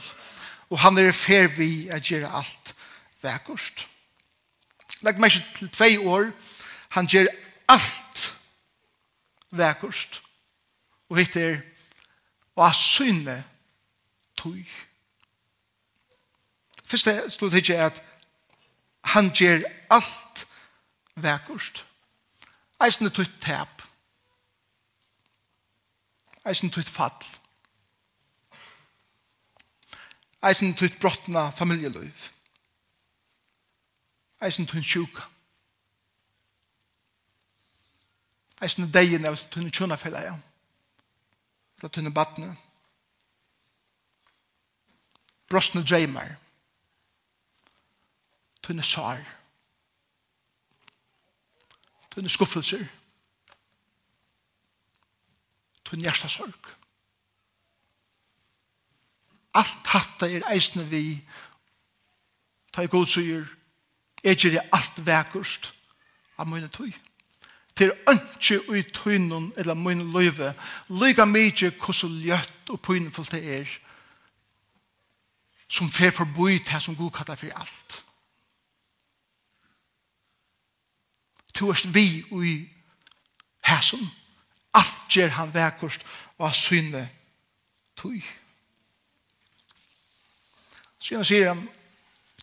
og 0.71 0.79
han 0.79 0.99
er 0.99 1.11
fer 1.11 1.51
vi 1.59 1.89
at 1.91 2.07
gjøre 2.07 2.31
alt 2.31 2.75
vekkost. 3.23 3.87
Legg 5.03 5.19
meg 5.19 5.35
ikke 5.35 5.59
til 5.59 5.75
tvei 5.75 5.99
år 5.99 6.31
han 6.95 7.11
gjør 7.11 7.27
alt 7.69 8.27
vekkost 9.51 10.23
og 11.11 11.19
hittir 11.19 11.65
og 12.55 12.69
har 12.69 12.79
synne 12.79 13.43
tog. 14.39 14.63
det 16.91 17.33
stod 17.33 17.51
det 17.51 17.67
ikke 17.67 17.83
at 17.91 18.03
Han 19.07 19.31
gjør 19.31 19.63
alt 19.91 20.47
vekkurst. 21.15 21.85
Eisen 22.85 23.07
er 23.07 23.11
tøyt 23.15 23.37
tep. 23.41 23.83
Eisen 26.47 26.69
er 26.69 26.75
tøyt 26.75 26.91
fall. 26.91 27.29
Eisen 30.45 30.73
er 30.73 30.77
tøyt 30.77 30.99
brottna 31.01 31.49
familieløyv. 31.51 32.27
Eisen 34.45 34.67
er 34.67 34.73
tøyt 34.73 34.85
sjuka. 34.85 35.25
Eisen 38.63 38.85
er 38.85 38.93
degen 38.93 39.27
av 39.29 39.39
tøyne 39.51 39.71
tjønafella, 39.71 40.25
ja. 40.27 40.35
Eller 41.79 41.93
tøyne 41.93 42.13
badne. 42.15 42.57
Brostne 45.49 45.85
dreymar. 45.87 46.27
Brostne 46.27 46.46
tunne 48.67 48.83
sår, 48.83 49.21
tunne 52.11 52.29
skuffelser, 52.29 52.83
tunne 55.87 56.03
hjertesorg. 56.03 56.73
Alt 59.55 59.91
hatta 59.93 60.27
er 60.27 60.49
eisne 60.51 60.83
vi, 60.91 61.05
ta 62.75 62.83
i 62.83 62.91
god 62.91 63.07
syr, 63.07 63.47
er 64.25 64.35
gjer 64.35 64.59
jeg 64.59 64.71
alt 64.75 64.99
vekkurst 65.07 65.71
av 66.37 66.51
mine 66.51 66.69
tøy. 66.69 66.91
Til 67.77 67.93
ønske 68.09 68.59
ui 68.73 68.83
tøynun 68.91 69.53
eller 69.61 69.79
mine 69.79 70.09
løyve, 70.11 70.55
lyga 70.91 71.29
mykje 71.29 71.71
hvordan 71.77 72.19
ljøtt 72.25 72.75
og 72.75 72.83
pøynefullt 72.83 73.37
det 73.37 73.45
er, 73.61 73.79
som 75.69 75.91
fer 75.91 76.11
forboi 76.11 76.59
til 76.65 76.81
som 76.81 76.99
god 76.99 77.15
kallar 77.15 77.39
for 77.39 77.55
alt. 77.55 78.03
to 81.57 81.71
erst 81.71 81.95
vi 81.95 82.25
ui 82.31 82.69
hæsum. 83.65 84.09
Alt 84.75 85.01
gjer 85.09 85.29
han 85.29 85.55
vekkust 85.55 86.01
og 86.39 86.55
synne 86.55 87.09
tui. 87.97 88.25
Så 90.99 91.15
han 91.15 91.25
sier 91.25 91.49
han, 91.55 91.69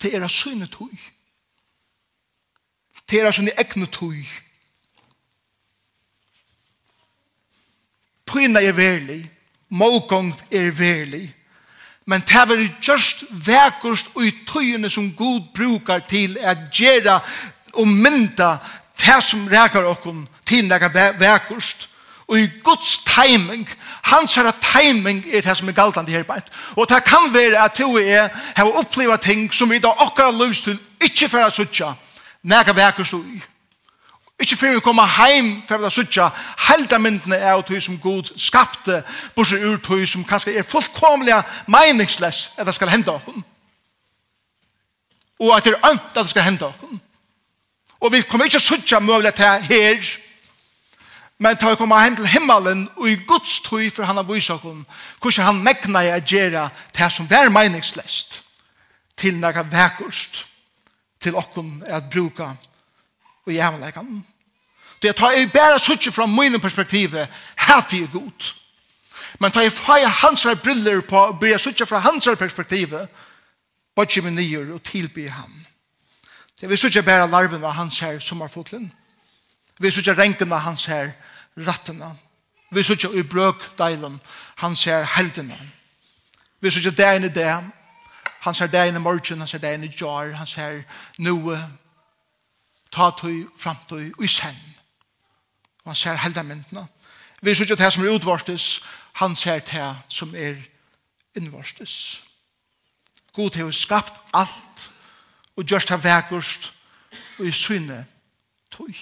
det 0.02 0.16
er 0.16 0.28
synne 0.28 0.68
tui. 0.68 1.00
Det 3.10 3.22
er 3.22 3.32
synne 3.32 3.54
egne 3.60 3.86
tui. 3.86 4.26
Pyna 8.26 8.62
er 8.64 8.74
verlig, 8.74 9.32
mågångt 9.70 10.46
er 10.52 10.72
verlig, 10.72 11.36
men 12.06 12.22
det 12.22 12.36
er 12.36 12.70
just 12.88 13.24
vekkust 13.32 14.10
ui 14.16 14.32
tøyene 14.48 14.90
som 14.90 15.12
Gud 15.16 15.54
brukar 15.56 16.00
til 16.00 16.38
at 16.42 16.58
gjera 16.74 17.20
og 17.74 17.88
mynda 17.88 18.58
det 19.06 19.24
som 19.24 19.48
rækar 19.52 19.86
okkum 19.86 20.28
til 20.46 20.68
nega 20.68 20.88
vekkurst, 21.20 21.90
og 22.28 22.40
i 22.40 22.48
Guds 22.64 22.98
timing, 22.98 23.70
hans 24.04 24.36
herra 24.36 24.52
timing 24.62 25.26
er 25.32 25.42
det 25.42 25.58
som 25.58 25.68
er 25.68 25.76
galtande 25.76 26.12
her 26.12 26.24
beint. 26.24 26.46
Og 26.76 26.90
det 26.90 27.04
kan 27.04 27.34
være 27.34 27.64
at 27.64 27.78
du 27.78 27.98
er 27.98 28.30
har 28.56 28.78
opplevd 28.80 29.18
ting 29.22 29.54
som 29.54 29.70
vi 29.70 29.80
da 29.80 29.88
okkar 29.88 30.32
løs 30.32 30.62
til 30.62 30.80
ikkje 31.04 31.30
for 31.30 31.44
å 31.44 31.52
sutja 31.52 31.94
nega 32.44 32.72
vekkurst 32.72 33.14
ui. 33.14 33.42
ikkje 34.40 34.58
før 34.58 34.74
vi 34.74 34.80
kommer 34.80 35.06
heim 35.06 35.62
for 35.68 35.84
å 35.84 35.90
sutja 35.90 36.30
helda 36.68 36.98
myndene 36.98 37.36
er 37.36 37.54
av 37.54 37.80
som 37.80 38.00
Gud 38.00 38.32
skapte 38.40 39.04
bortsett 39.36 39.64
ur 39.64 39.78
tog 39.78 40.08
som 40.08 40.24
kanskje 40.24 40.58
er 40.58 40.64
fullkomlega 40.64 41.44
meningsless 41.68 42.52
at 42.58 42.66
det 42.66 42.76
skal 42.76 42.90
henda 42.90 43.12
okkum. 43.12 43.44
Og 45.40 45.58
at 45.58 45.64
det 45.64 45.74
er 45.74 45.90
ømt 45.92 46.18
at 46.18 46.24
det 46.24 46.30
skal 46.30 46.44
henda 46.44 46.66
okkum. 46.66 47.02
Og 48.04 48.12
vi 48.12 48.22
kommer 48.28 48.46
ikke 48.46 48.60
suttja 48.60 49.00
mulig 49.00 49.32
til 49.36 49.68
her, 49.70 50.08
men 51.40 51.58
ta 51.58 51.72
å 51.74 51.78
komme 51.80 51.98
hen 52.00 52.16
til 52.16 52.28
himmelen 52.30 52.86
og 52.96 53.08
i 53.10 53.18
Guds 53.28 53.62
tøy 53.66 53.90
for 53.92 54.08
han 54.08 54.20
har 54.20 54.28
vise 54.28 54.54
oss 54.54 54.64
hvordan 54.64 55.48
han 55.48 55.64
mekna 55.64 56.04
i 56.06 56.12
agera 56.14 56.68
til 56.94 57.12
som 57.12 57.30
vær 57.30 57.52
meningslest 57.52 58.42
til 59.20 59.40
noe 59.40 59.66
vekkost 59.72 60.44
til 61.24 61.36
okken 61.40 61.82
at 61.88 62.10
bruka 62.12 62.54
og 63.46 63.52
jævnleikene. 63.54 64.22
Det 65.04 65.16
tar 65.16 65.36
i 65.36 65.50
bæra 65.52 65.80
suttje 65.80 66.12
fra 66.12 66.28
min 66.28 66.60
perspektiv 66.62 67.16
hatt 67.56 67.94
jeg 67.94 68.12
god. 68.12 68.54
Men 69.40 69.52
ta 69.52 69.64
i 69.64 69.70
fra 69.70 69.98
hans 70.08 70.46
briller 70.64 71.02
på 71.02 71.18
og 71.18 71.40
bæra 71.40 71.58
suttje 71.58 71.86
fra 71.86 72.00
hans 72.00 72.30
perspektiv 72.40 72.96
bare 73.96 74.08
ikke 74.08 74.22
min 74.22 74.36
nyer 74.36 74.74
og 74.74 74.84
tilby 74.84 75.28
ham. 75.30 75.52
Det 76.64 76.70
vi 76.70 76.78
sykje 76.78 77.02
bæra 77.04 77.28
larven 77.28 77.64
av 77.64 77.72
hans 77.72 78.00
her 78.00 78.20
sommerfuglen. 78.20 78.94
Vi 79.80 79.90
sykje 79.92 80.14
renken 80.16 80.54
av 80.54 80.60
hans 80.60 80.86
her 80.86 81.10
rattena. 81.58 82.14
Vi 82.72 82.84
sykje 82.84 83.10
i 83.20 83.24
brøkdeilen 83.24 84.22
hans 84.56 84.84
her 84.84 85.04
heldena. 85.04 85.58
Vi 86.62 86.72
sykje 86.72 86.92
dagen 86.92 87.24
i 87.24 87.30
dag. 87.30 87.64
Han 88.40 88.54
ser 88.54 88.68
dagen 88.68 88.96
i 88.96 89.00
morgen, 89.00 89.40
han 89.40 89.48
ser 89.48 89.58
dagen 89.58 89.84
i 89.84 89.92
jar, 90.02 90.32
han 90.32 90.48
ser 90.48 90.84
noe, 91.18 91.60
tatøy, 92.92 93.44
framtøy, 93.60 94.14
og 94.18 94.24
i 94.24 94.28
sen. 94.28 94.56
Og 95.84 95.92
han 95.92 95.96
ser 95.96 96.16
heldamintene. 96.16 96.88
Vi 97.42 97.56
sykje 97.56 97.76
det 97.76 97.94
som 97.94 98.06
er 98.06 98.16
utvarstes, 98.16 98.84
han 99.14 99.36
ser 99.36 99.60
det 99.60 99.96
som 100.10 100.36
er 100.36 100.56
innvarstes. 101.36 102.24
God 103.34 103.56
har 103.56 103.72
skapt 103.72 104.24
alt 104.34 104.93
og 105.56 105.66
gjørst 105.66 105.92
av 105.92 106.04
vekkost 106.04 106.72
og 107.40 107.46
i 107.46 107.52
syne 107.52 108.06
tog. 108.72 108.96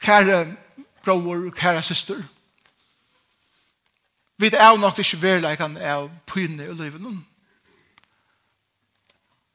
Kære 0.00 0.56
bror 1.04 1.46
og 1.46 1.52
kære 1.56 1.82
syster, 1.82 2.22
vi 4.36 4.46
er 4.46 4.76
nok 4.76 4.98
ikke 4.98 5.22
verleikene 5.22 5.80
av 5.80 6.08
pyne 6.26 6.66
i 6.66 6.74
livet 6.74 7.00
noen. 7.00 7.20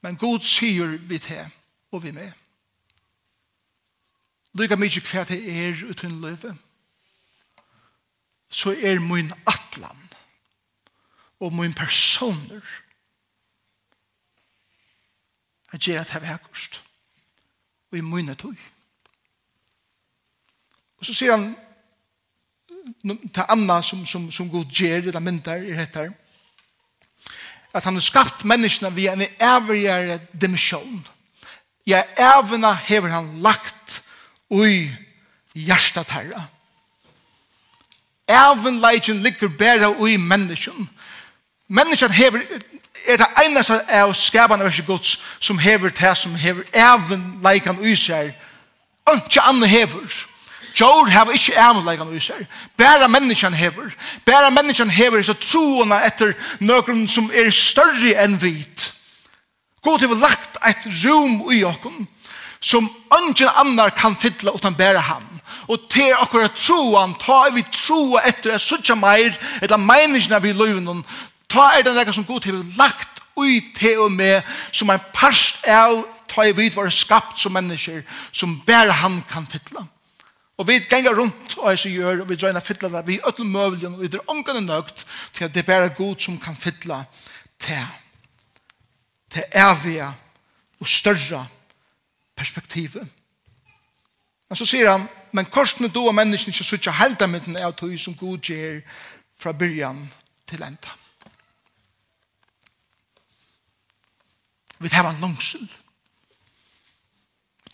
Men 0.00 0.16
god 0.16 0.40
sier 0.48 0.96
vi 0.96 1.18
til, 1.20 1.44
og 1.92 2.02
vi 2.02 2.14
med. 2.16 2.32
Lykke 4.56 4.78
mye 4.80 5.02
hva 5.04 5.24
det 5.28 5.40
er 5.52 5.82
uten 5.90 6.16
livet, 6.24 6.56
så 8.50 8.72
er 8.72 8.98
min 9.04 9.28
atlan 9.46 10.08
og 11.40 11.52
min 11.54 11.74
personer 11.74 12.64
at 15.72 15.80
gjøre 15.80 16.04
det 16.04 16.22
vekkost. 16.22 16.80
Og 17.92 17.98
i 17.98 18.00
munne 18.00 18.34
tog. 18.34 18.54
Og 20.98 21.06
så 21.06 21.14
sier 21.14 21.36
han 21.36 21.52
til 23.02 23.44
Anna 23.48 23.80
som, 23.82 24.06
som, 24.06 24.30
som 24.32 24.50
god 24.50 24.64
gjør 24.72 25.10
det 25.10 25.22
myndar 25.22 25.62
i 25.64 25.76
dette 25.76 26.10
at 27.74 27.84
han 27.84 27.94
har 27.94 28.02
skapt 28.02 28.44
menneskene 28.44 28.90
via 28.94 29.12
en 29.14 29.26
ævrigere 29.40 30.18
dimensjon. 30.40 31.06
Ja, 31.86 32.02
ævna 32.18 32.72
hever 32.74 33.08
han 33.08 33.42
lagt 33.42 34.02
ui 34.50 34.90
hjertet 35.54 36.10
herre. 36.10 36.46
Ævnleikken 38.30 39.22
ligger 39.22 39.48
bare 39.48 39.94
ui 39.98 40.16
menneskene. 40.16 40.86
Menneskene 41.68 42.14
hever 42.14 42.42
er 43.06 43.20
det 43.20 43.28
eneste 43.44 43.80
av 43.88 44.14
skapene 44.14 44.64
verset 44.64 44.86
gods 44.86 45.16
som 45.40 45.58
hever 45.58 45.92
det 45.94 46.16
som 46.18 46.34
hever 46.34 46.64
even 46.72 47.40
leikan 47.44 47.80
i 47.84 47.96
seg 47.96 48.34
Og 49.06 49.16
ikke 49.16 49.40
andre 49.42 49.68
hever 49.68 50.26
Jor 50.80 51.08
har 51.10 51.30
ikke 51.34 51.56
even 51.58 51.84
leikan 51.84 52.14
i 52.14 52.20
seg 52.20 52.46
bare 52.78 53.08
menneskene 53.08 53.56
hever 53.56 53.94
bare 54.26 54.50
menneskene 54.50 54.92
hever 54.92 55.22
så 55.22 55.34
troende 55.34 55.98
etter 56.06 56.34
noen 56.60 57.06
som 57.08 57.30
er 57.34 57.50
større 57.50 58.14
enn 58.22 58.38
vit. 58.40 58.92
God 59.82 60.00
har 60.04 60.20
lagt 60.20 60.58
et 60.66 60.88
rom 61.04 61.46
i 61.52 61.64
okken 61.64 62.06
som 62.60 62.88
ingen 63.18 63.48
annar 63.56 63.90
kan 63.96 64.16
fylla 64.16 64.52
utan 64.52 64.76
bæra 64.76 65.00
han. 65.00 65.24
Og 65.68 65.88
til 65.90 66.12
akkurat 66.18 66.56
troan, 66.56 67.14
ta 67.14 67.48
vi 67.54 67.62
troa 67.72 68.22
etter 68.28 68.54
at 68.54 68.60
suttja 68.62 68.94
meir, 68.94 69.32
etter 69.62 69.80
meiningene 69.80 70.42
vi 70.42 70.52
løyven, 70.52 71.04
ta 71.50 71.70
er 71.76 71.84
det 71.86 71.94
nekka 71.96 72.14
som 72.14 72.24
god 72.24 72.40
til 72.46 72.60
lagt 72.78 73.22
ui 73.36 73.60
til 73.76 74.06
og 74.06 74.12
med 74.12 74.42
som 74.72 74.90
en 74.90 75.06
parst 75.14 75.64
av 75.66 76.04
ta 76.30 76.46
i 76.46 76.54
vid 76.54 76.76
var 76.76 76.90
skapt 76.94 77.40
som 77.40 77.52
mennesker 77.52 78.02
som 78.32 78.60
bare 78.66 78.92
han 79.02 79.22
kan 79.28 79.46
fytla. 79.46 79.84
Og 80.60 80.68
vi 80.68 80.78
ganger 80.78 81.16
rundt 81.16 81.56
og 81.58 81.70
jeg 81.70 81.94
gjør, 81.96 82.20
og 82.20 82.28
vi 82.28 82.36
drar 82.36 82.52
inn 82.52 82.60
og 82.60 82.66
fytla 82.66 82.90
det, 82.92 83.06
vi 83.06 83.16
er 83.16 83.28
ødel 83.28 83.48
møvelen, 83.48 83.94
og 83.96 84.02
vi 84.04 84.10
drar 84.12 84.28
ångene 84.28 84.60
nøgt 84.60 85.06
til 85.32 85.46
at 85.46 85.54
det 85.54 85.62
er 85.62 85.70
bare 85.70 85.94
god 85.96 86.20
som 86.20 86.38
kan 86.40 86.56
fytla 86.56 87.04
til 87.58 87.86
til 89.30 89.44
evige 89.54 90.08
og 90.80 90.88
større 90.88 91.46
perspektivet. 92.36 93.08
Men 94.48 94.56
så 94.56 94.66
sier 94.66 94.90
han, 94.90 95.04
men 95.32 95.46
korsene 95.46 95.88
du 95.88 96.00
og 96.02 96.14
menneskene 96.14 96.50
ikke 96.50 96.66
sutja 96.66 96.92
helda 96.98 97.28
med 97.30 97.44
den 97.46 97.56
av 97.56 97.76
tog 97.78 97.94
som 97.98 98.16
god 98.18 98.38
gjør 98.42 98.80
fra 99.38 99.52
byrjan 99.52 100.02
til 100.50 100.62
enda. 100.66 100.96
vi 104.80 104.88
har 104.88 105.08
en 105.10 105.20
langsel. 105.20 105.68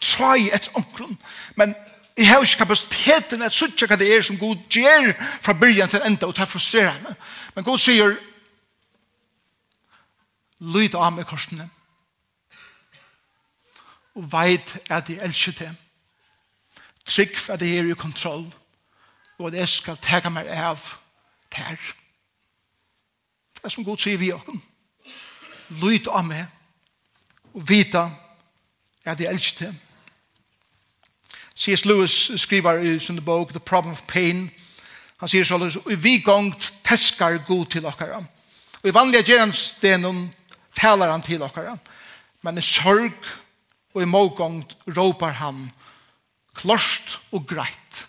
Trai 0.01 0.51
et 0.53 0.71
omkron, 0.75 1.19
men 1.57 1.75
jeg 2.17 2.29
har 2.29 2.43
ikke 2.43 2.65
kapasiteten 2.65 3.43
at 3.43 3.53
suttje 3.53 3.87
hva 3.87 3.97
det 4.01 4.09
er 4.09 4.23
som 4.25 4.39
god 4.41 4.57
gjør 4.73 5.13
fra 5.45 5.53
byrjan 5.53 5.89
til 5.89 6.05
enda, 6.05 6.27
og 6.27 6.35
tar 6.35 6.47
er 6.47 6.51
frustrerende. 6.51 7.15
Men 7.55 7.65
god 7.65 7.79
sier, 7.79 8.17
lyd 10.61 10.97
av 10.97 11.13
meg 11.13 11.29
korsene, 11.29 11.69
og 14.17 14.31
veit 14.33 14.79
at 14.89 15.11
jeg 15.13 15.21
elsker 15.23 15.53
det. 15.59 15.73
Trygg 17.05 17.37
for 17.39 17.55
at 17.55 17.63
jeg 17.63 17.79
er 17.79 17.91
i 17.91 17.99
kontroll, 18.01 18.47
og 19.39 19.49
at 19.49 19.61
jeg 19.61 19.69
skal 19.69 20.01
tega 20.03 20.33
meg 20.33 20.49
av 20.49 20.81
det 21.53 21.61
her. 21.69 21.93
Det 23.57 23.65
er 23.65 23.75
som 23.77 23.85
god 23.85 24.01
sier 24.01 24.17
vi 24.19 24.33
åkken. 24.33 24.63
Lyd 25.83 26.09
av 26.09 26.25
meg, 26.25 26.47
og 27.57 27.69
vita 27.69 28.09
at 29.07 29.21
jeg 29.21 29.33
elsker 29.33 29.67
dem. 29.67 29.77
C.S. 31.57 31.85
Lewis 31.89 32.31
skriver 32.37 32.83
i 32.85 32.99
sin 32.99 33.23
bok 33.25 33.51
The 33.51 33.61
Problem 33.61 33.95
of 33.95 34.03
Pain. 34.09 34.51
Han 35.17 35.31
sier 35.31 35.47
sånn, 35.49 35.71
vi 35.97 36.19
gongt 36.21 36.69
teskar 36.85 37.39
god 37.49 37.71
til 37.73 37.87
okkara. 37.89 38.21
Og 38.83 38.91
i 38.91 38.93
vanlige 38.93 39.33
gerandstenen 39.33 40.27
taler 40.77 41.09
han 41.09 41.25
til 41.25 41.43
okkara. 41.43 41.79
Men 42.45 42.61
i 42.61 42.65
sorg 42.65 43.17
og 43.95 44.03
i 44.03 44.11
mågongt 44.11 44.77
råpar 44.93 45.39
han 45.41 45.65
klorst 46.57 47.17
og 47.33 47.47
greit 47.49 48.03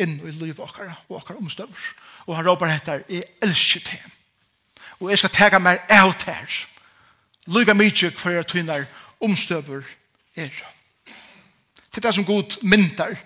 inn 0.00 0.18
i 0.26 0.34
liv 0.34 0.58
okkara 0.58 0.96
og 1.06 1.20
okkara 1.20 1.38
omstøver. 1.38 1.86
Og 2.26 2.34
han 2.34 2.48
råpar 2.48 2.74
etter, 2.74 3.04
jeg 3.06 3.28
elsker 3.42 3.86
det. 3.86 4.00
Og 4.98 5.12
jeg 5.12 5.22
skal 5.22 5.36
tega 5.36 5.62
meg 5.62 5.78
av 5.94 6.16
her. 6.26 6.58
Lyga 7.46 7.74
mykje 7.74 8.10
hver 8.10 8.42
tynar 8.42 8.84
omstøver 9.20 9.82
er. 10.36 10.50
Til 11.92 12.02
Det 12.02 12.14
som 12.14 12.24
god 12.24 12.58
myntar. 12.62 13.16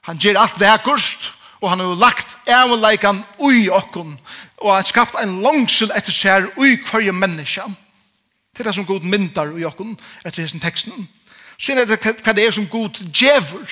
Han 0.00 0.18
gjør 0.18 0.38
alt 0.38 0.60
vekkurst, 0.60 1.32
og 1.60 1.70
han 1.70 1.80
har 1.80 1.94
lagt 1.94 2.38
ævleikan 2.48 3.24
ui 3.38 3.68
okkun, 3.68 4.18
og 4.56 4.74
han 4.74 4.84
skapt 4.84 5.16
en 5.22 5.42
langsel 5.42 5.90
etter 5.96 6.12
sær 6.12 6.46
ui 6.56 6.76
hverje 6.76 7.12
menneska. 7.12 7.66
Til 8.56 8.64
Det 8.64 8.74
som 8.74 8.86
god 8.86 9.00
myntar 9.00 9.52
ui 9.52 9.64
okkun, 9.64 9.98
etter 10.24 10.42
hessen 10.42 10.60
teksten. 10.60 11.08
Så 11.58 11.72
er 11.72 11.84
det 11.84 11.98
hva 12.00 12.32
det 12.32 12.46
er 12.46 12.50
som 12.50 12.68
god 12.68 13.02
djevur. 13.12 13.68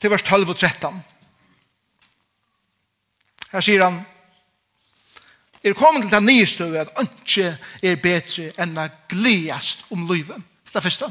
Til 0.00 0.10
vers 0.10 0.22
12 0.22 0.48
og 0.48 0.56
13. 0.56 1.04
Her 3.52 3.60
sier 3.60 3.84
han, 3.84 4.02
er 5.70 5.78
kommet 5.78 6.02
til 6.02 6.12
den 6.12 6.26
nye 6.26 6.46
støve 6.46 6.78
at 6.78 6.92
ønske 7.00 7.56
er 7.82 7.96
bedre 8.02 8.50
enn 8.62 8.78
å 8.78 8.86
gledast 9.10 9.84
om 9.90 10.06
livet. 10.10 10.38
Det 10.68 10.78
er 10.78 10.86
første. 10.88 11.10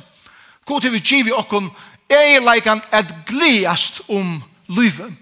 God 0.65 0.81
til 0.81 0.93
vi 0.95 1.03
giver 1.03 1.37
okken 1.37 1.69
egenleikene 2.09 2.81
at 2.91 3.13
gledast 3.27 4.01
om 4.07 4.41
livet. 4.67 5.13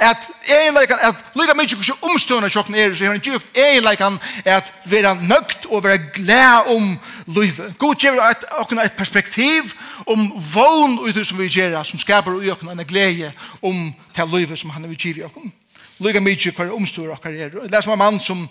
At 0.00 0.28
egenleikene, 0.44 1.00
at 1.00 1.14
lika 1.36 1.54
mykje 1.56 1.76
hvordan 1.76 2.10
omstående 2.10 2.50
tjokken 2.52 2.74
er, 2.74 2.94
så 2.94 3.04
har 3.04 3.14
han 3.14 3.20
givet 3.24 3.46
egenleikene 3.54 4.18
at 4.44 4.72
være 4.84 5.14
nøgt 5.24 5.66
og 5.66 5.84
være 5.84 5.98
glad 6.14 6.68
om 6.76 6.98
livet. 7.26 7.74
God 7.78 7.94
giver 7.94 8.34
okken 8.50 8.78
et 8.78 8.92
perspektiv 8.92 9.72
om 10.06 10.32
vogn 10.54 10.98
ut 10.98 11.26
som 11.26 11.38
vi 11.38 11.48
gjør, 11.48 11.82
som 11.82 11.98
skaper 11.98 12.42
i 12.42 12.50
okken 12.52 12.68
en 12.70 12.84
glede 12.86 13.32
om 13.62 13.94
til 14.14 14.36
livet 14.36 14.58
som 14.58 14.70
han 14.70 14.84
har 14.84 14.94
givet 14.94 15.24
okken. 15.24 15.52
Lika 15.98 16.20
mykje 16.20 16.52
hver 16.52 16.76
omstående 16.76 17.12
okker 17.16 17.30
er. 17.30 17.48
Det 17.48 17.74
er 17.74 17.80
som 17.80 17.92
en 17.92 17.98
mann 17.98 18.20
som 18.20 18.48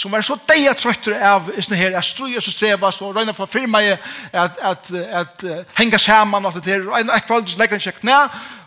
som 0.00 0.12
var 0.12 0.22
så 0.24 0.38
deia 0.48 0.72
trøytter 0.72 1.18
av 1.28 1.50
isne 1.60 1.76
her, 1.76 1.92
at 1.98 2.06
strøy 2.08 2.38
og 2.38 2.44
strevast 2.46 3.02
og 3.04 3.18
røyna 3.18 3.34
for 3.36 3.50
firma 3.50 3.82
i 3.84 3.90
at, 3.92 4.56
at, 4.64 4.86
at, 4.96 5.42
uh, 5.44 5.58
henga 5.76 5.98
saman 6.00 6.46
og 6.46 6.54
alt 6.54 6.64
det 6.64 6.72
der, 6.72 6.86
og 6.88 6.96
en 6.96 7.10
kvöld 7.26 7.50
så 7.50 7.60
legger 7.60 7.76
han 7.76 7.84
seg 7.84 7.98
knæ, 7.98 8.14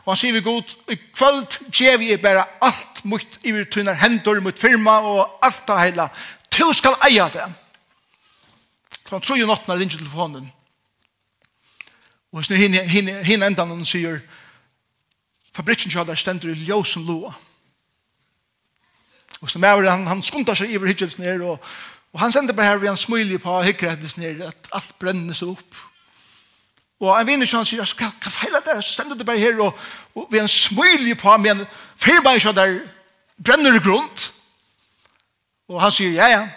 og 0.04 0.12
han 0.12 0.20
sier 0.20 0.36
vi 0.36 0.44
god, 0.46 0.76
i 0.94 0.98
kvöld 1.18 1.58
gjev 1.74 2.04
vi 2.04 2.18
bare 2.22 2.44
alt 2.62 3.02
mot 3.10 3.40
iver 3.42 3.66
tunnar 3.66 3.98
hendur 4.04 4.44
mot 4.46 4.60
firma 4.62 5.00
og 5.02 5.40
alt 5.42 5.64
det 5.68 5.80
heila, 5.80 6.06
tu 6.54 6.68
skal 6.74 7.00
eia 7.10 7.26
det. 7.34 7.48
Så 9.00 9.16
han 9.16 9.26
tror 9.26 9.40
jo 9.42 9.50
nottna 9.50 9.80
ringer 9.80 9.98
telefonen, 9.98 10.52
og 12.34 12.46
isne 12.46 12.62
hinne, 12.62 12.86
hinne, 12.86 13.18
hinne 13.26 13.50
endan 13.50 13.74
han 13.74 13.90
sier, 13.90 14.22
fabrikken 15.58 15.90
kjallar 15.90 16.20
stendur 16.20 16.54
i 16.54 16.62
ljósen 16.70 17.10
loa, 17.10 17.34
Og 19.44 19.50
så 19.52 19.60
med 19.60 19.90
han, 19.90 20.08
han 20.08 20.22
skundar 20.24 20.56
seg 20.56 20.72
iver 20.72 20.88
hittjels 20.88 21.18
ned, 21.20 21.42
og, 21.44 21.60
og 22.14 22.20
han 22.22 22.32
sender 22.32 22.56
bare 22.56 22.72
her 22.72 22.80
ved 22.80 22.94
en 22.94 22.98
smilje 22.98 23.42
på 23.44 23.58
hikker 23.62 23.92
hittjels 23.92 24.16
ned, 24.18 24.42
at 24.48 24.70
alt 24.72 24.94
brenner 25.00 25.36
seg 25.36 25.52
opp. 25.52 25.82
Og 27.04 27.12
en 27.12 27.28
vinner 27.28 27.50
som 27.50 27.60
han 27.60 27.68
sier, 27.68 27.84
hva, 28.00 28.08
hva 28.24 28.32
feiler 28.32 28.64
det? 28.64 28.78
Så 28.80 29.02
sender 29.02 29.20
det 29.20 29.28
bare 29.28 29.42
her, 29.42 29.60
og, 29.60 29.76
og 30.16 30.30
ved 30.32 30.46
en 30.46 30.52
smilje 30.52 31.18
på, 31.20 31.36
men 31.44 31.66
fyrbeisja 32.00 32.56
der 32.56 32.78
brenner 33.44 33.76
i 33.76 33.84
grunn. 33.84 34.08
Og 35.68 35.82
han 35.84 35.92
sier, 35.92 36.16
ja, 36.16 36.30
ja, 36.32 36.48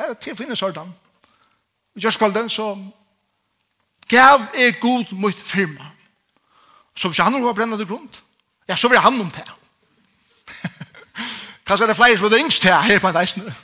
ja, 0.00 0.10
til 0.18 0.34
finnes 0.36 0.62
ordan. 0.66 0.90
Og 1.94 2.02
jeg 2.02 2.18
skal 2.18 2.34
den, 2.34 2.50
så 2.50 2.74
gav 4.10 4.48
er 4.58 4.80
god 4.82 5.14
mot 5.14 5.46
firma. 5.46 5.92
Så 6.96 7.08
hvis 7.08 7.22
han 7.22 7.38
har 7.38 7.54
brennet 7.54 7.80
i 7.80 7.86
grunn, 7.86 8.10
ja, 8.68 8.74
så 8.76 8.90
vil 8.90 8.98
han 8.98 9.20
om 9.20 9.30
det. 9.30 9.46
Kanskje 11.66 11.86
det 11.86 11.90
er 11.90 12.00
flere 12.02 12.18
som 12.18 12.32
er 12.32 12.38
yngst 12.38 12.64
her, 12.64 12.80
her 12.80 12.98
på 12.98 13.08
en 13.08 13.14
reisende. 13.14 13.54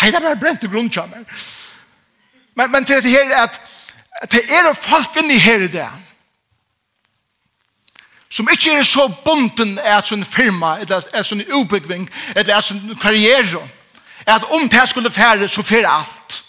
Hei, 0.00 0.10
det 0.10 0.16
er 0.16 0.20
bare 0.20 0.40
brent 0.40 0.62
i 0.62 0.66
grunnkjømmer. 0.66 1.24
Men, 2.54 2.72
men 2.72 2.84
til 2.84 3.02
det 3.02 3.10
her 3.10 3.34
er 3.34 3.42
at 4.20 4.30
det 4.32 4.42
er 4.52 4.72
folk 4.72 5.16
inni 5.16 5.38
her 5.38 5.64
i 5.64 5.68
det 5.68 5.88
som 8.30 8.48
ikke 8.52 8.72
er 8.78 8.82
så 8.82 9.08
bunden 9.24 9.78
av 9.78 10.04
sin 10.06 10.24
firma, 10.24 10.76
eller 10.78 11.02
av 11.14 11.22
sin 11.22 11.40
eller 11.40 12.54
av 12.54 12.62
sin 12.62 12.98
karriere, 13.02 13.68
at 14.26 14.44
om 14.50 14.68
det 14.68 14.88
skulle 14.88 15.10
fære, 15.10 15.48
så 15.48 15.62
fære 15.62 15.88
alt. 15.88 16.44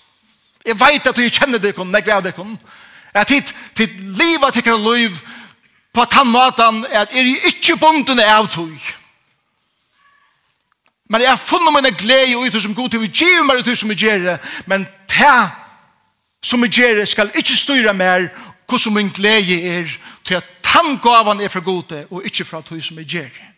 Jeg 0.65 0.79
vet 0.79 1.07
at 1.07 1.17
jeg 1.17 1.31
kjenner 1.31 1.57
det, 1.57 1.73
jeg 1.77 1.87
vet 1.87 2.23
det, 2.23 2.57
at 3.13 3.29
hit, 3.29 3.55
til 3.75 3.89
livet, 3.97 4.53
til 4.53 4.79
liv, 4.93 5.17
på 5.93 6.05
tann 6.05 6.27
måten, 6.27 6.85
at 6.91 7.09
jeg 7.13 7.31
er 7.31 7.45
ikke 7.45 7.77
bunden 7.77 8.19
av 8.19 8.47
tog. 8.47 8.77
Men 11.11 11.21
jeg 11.21 11.29
har 11.29 11.35
funnet 11.35 11.73
mine 11.75 11.91
glede 11.97 12.37
ut 12.39 12.61
som 12.61 12.75
god 12.75 12.89
til 12.89 13.03
å 13.03 13.09
gi 13.11 13.31
meg 13.43 13.59
ut 13.59 13.77
som 13.77 13.91
jeg 13.91 13.99
gjør 13.99 14.21
det. 14.29 14.37
Men 14.65 14.85
det 15.11 15.39
som 16.43 16.63
jeg 16.63 16.77
gjør 16.77 17.01
det 17.01 17.07
skal 17.11 17.33
ikke 17.35 17.57
styre 17.59 17.93
mer 17.93 18.29
hvordan 18.69 18.95
min 18.95 19.09
glede 19.11 19.57
er 19.67 19.91
til 20.23 20.39
at 20.39 20.47
tangavan 20.63 21.41
er 21.43 21.51
fra 21.51 21.59
gode 21.59 22.05
og 22.09 22.23
ikke 22.25 22.45
fra 22.47 22.61
tog 22.63 22.79
som 22.83 23.01
jeg 23.01 23.09
gjør 23.11 23.27
det. 23.27 23.49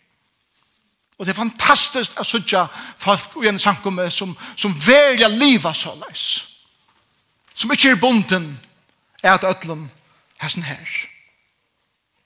Og 1.17 1.25
det 1.25 1.35
er 1.35 1.43
fantastisk 1.43 2.17
at 2.19 2.25
sutja 2.25 2.65
folk 2.97 3.37
i 3.43 3.47
en 3.47 3.59
samkomme 3.59 4.09
som, 4.11 4.33
som 4.55 4.73
velger 4.73 5.29
livet 5.29 5.77
så 5.77 5.93
løs. 6.01 6.25
Som 7.53 7.71
ikke 7.71 7.93
er 7.93 8.01
bonden 8.01 8.49
er 9.23 9.37
at 9.37 9.45
øtlen 9.45 9.85
er 10.41 10.49
sånn 10.49 10.65
her. 10.65 10.89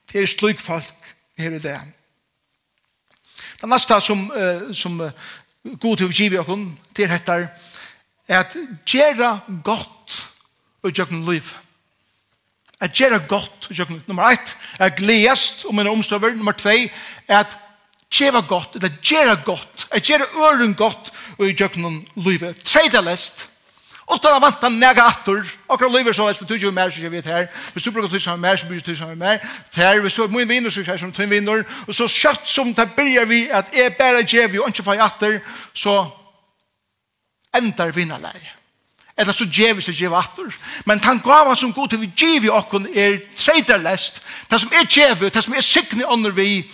Det 0.08 0.22
er 0.24 0.32
slik 0.32 0.64
folk 0.64 1.12
her 1.36 1.52
i 1.52 1.60
det. 1.60 1.76
Det 3.58 3.68
neste 3.68 4.00
som, 4.00 4.30
uh, 4.30 4.74
som 4.74 5.00
uh, 5.00 5.10
god 5.80 5.96
til 5.96 6.08
å 6.08 6.14
give 6.14 6.42
oss 6.42 6.66
til 6.94 7.10
dette 7.10 7.38
er 8.28 8.42
at 8.42 8.56
gjøre 8.86 9.32
godt 9.64 10.18
og 10.84 10.92
gjøre 10.92 11.16
noe 11.16 11.34
liv. 11.34 11.48
At 12.80 12.94
gjøre 12.94 13.18
godt 13.28 13.70
og 13.70 13.74
gjøre 13.74 13.96
liv. 13.96 14.02
Nummer 14.06 14.30
ett 14.30 14.54
er 14.78 14.94
gledest 14.94 15.64
om 15.66 15.78
en 15.78 15.90
omstøver. 15.90 16.36
Nummer 16.36 16.54
tve 16.54 16.90
er 17.26 17.40
at 17.40 17.56
gjøre 18.14 18.44
godt, 18.48 18.76
eller 18.78 18.94
gjøre 19.02 19.36
godt, 19.44 19.88
at 19.90 20.06
gjøre 20.08 20.28
øren 20.38 20.74
godt 20.74 21.12
og 21.38 21.50
gjøre 21.50 21.82
noe 21.82 22.24
liv. 22.24 22.44
Tredje 22.64 23.02
lest 23.04 23.48
Utan 24.14 24.40
vant 24.40 24.62
han 24.62 24.78
nega 24.80 25.04
attor. 25.04 25.44
Akkurat 25.68 25.92
livet 25.92 26.16
så, 26.16 26.26
hvis 26.26 26.38
du 26.38 26.46
tog 26.46 26.62
jo 26.62 26.70
mer, 26.70 26.90
så 26.90 27.08
vet 27.08 27.26
her. 27.26 27.46
Hvis 27.72 27.84
du 27.84 27.90
bruker 27.90 28.08
tog 28.08 28.20
sammen 28.20 28.40
mer, 28.40 28.56
så 28.56 28.66
blir 28.66 28.80
du 28.80 28.86
tog 28.86 28.96
sammen 28.96 29.18
mer. 29.18 29.38
Ter, 29.70 30.00
hvis 30.00 30.14
du 30.14 30.22
er 30.22 30.28
min 30.32 30.48
vinner, 30.48 30.70
så 30.70 30.80
er 30.80 30.96
som 30.96 31.12
tog 31.12 31.30
vinner. 31.30 31.64
Og 31.86 31.94
så 31.94 32.08
kjøtt 32.08 32.48
som 32.48 32.74
det 32.74 32.88
byrjar 32.96 33.28
vi, 33.28 33.48
at 33.52 33.68
jeg 33.76 33.96
bare 33.98 34.24
gjev 34.24 34.54
jo 34.54 34.66
ikke 34.66 34.82
fag 34.82 35.02
attor, 35.04 35.40
så 35.74 36.06
endar 37.56 37.92
vinnerleie. 37.92 38.54
Eller 39.18 39.32
så 39.32 39.44
gjev 39.44 39.76
vi 39.76 39.82
så 39.82 39.92
gjev 39.92 40.14
attor. 40.14 40.54
Men 40.86 41.00
han 41.04 41.20
gav 41.20 41.44
gavan 41.44 41.56
som 41.56 41.72
god 41.72 41.88
til 41.88 42.00
vi 42.00 42.12
gjev 42.16 42.44
i 42.44 42.54
okkon 42.54 42.86
er 42.94 43.18
treiterlest. 43.36 44.22
Det 44.50 44.60
som 44.60 44.72
er 44.72 45.14
vi, 45.14 45.28
det 45.28 45.44
som 45.44 45.54
er 45.54 45.60
sikne 45.60 46.06
under 46.06 46.30
vi, 46.30 46.64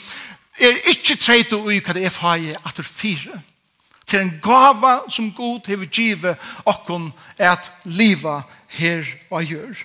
er 0.61 0.79
ikke 0.87 1.16
treiter 1.16 1.57
ui 1.57 1.81
hva 1.81 1.97
det 1.97 2.05
er 2.05 2.14
fag 2.14 2.53
attor 2.62 2.87
fire 2.87 3.40
til 4.14 4.22
en 4.22 4.37
gava 4.42 5.00
som 5.11 5.33
god 5.35 5.66
hever 5.66 5.90
give 5.90 6.37
okkon 6.64 7.11
at 7.38 7.72
liva 7.85 8.42
her 8.68 9.03
og 9.31 9.42
gjør. 9.44 9.83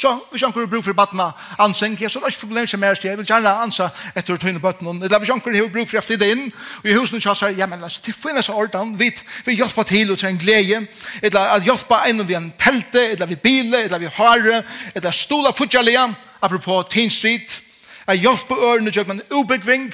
Så 0.00 0.14
hvis 0.30 0.42
anker 0.42 0.66
bruk 0.66 0.84
for 0.84 0.96
batna 0.96 1.30
anseng, 1.58 1.98
så 1.98 2.18
er 2.18 2.24
det 2.24 2.32
ikke 2.32 2.46
problem 2.46 2.66
som 2.66 2.82
er 2.82 2.94
sted. 2.94 3.10
Jeg 3.10 3.18
vil 3.18 3.26
gjerne 3.26 3.50
ansa 3.62 3.88
etter 4.16 4.36
tøyne 4.36 4.60
bøtten. 4.60 4.88
Eller 4.88 5.18
hvis 5.18 5.28
jeg 5.28 5.42
har 5.44 5.68
bruk 5.68 5.88
for 5.88 6.00
å 6.00 6.02
flytte 6.02 6.30
inn, 6.32 6.46
og 6.80 6.88
i 6.88 6.94
husen 6.96 7.20
kjøs 7.20 7.42
her, 7.44 7.52
ja, 7.58 7.66
men 7.68 7.84
altså, 7.84 8.00
til 8.02 8.16
finnes 8.16 8.48
av 8.48 8.56
ordan, 8.56 8.94
vi, 8.98 9.10
vi 9.44 9.58
hjelper 9.58 9.84
til 9.84 10.10
og 10.10 10.18
til 10.18 10.30
en 10.30 10.40
glede, 10.40 10.80
eller 11.22 11.52
at 11.58 11.68
hjelper 11.68 12.08
en 12.08 12.24
og 12.24 12.28
vi 12.28 12.38
en 12.38 12.52
telte, 12.58 13.04
eller 13.12 13.28
vi 13.28 13.36
bile, 13.36 13.84
eller 13.84 14.00
vi 14.00 14.08
hare, 14.16 14.62
eller 14.94 15.10
stola 15.10 15.52
futjalia, 15.52 16.08
apropos 16.40 16.88
Teen 16.90 17.12
Street, 17.12 17.60
at 18.06 18.18
hjelper 18.18 18.56
ørene, 18.56 18.90
gjør 18.90 19.12
man 19.12 19.22
ubyggving, 19.30 19.92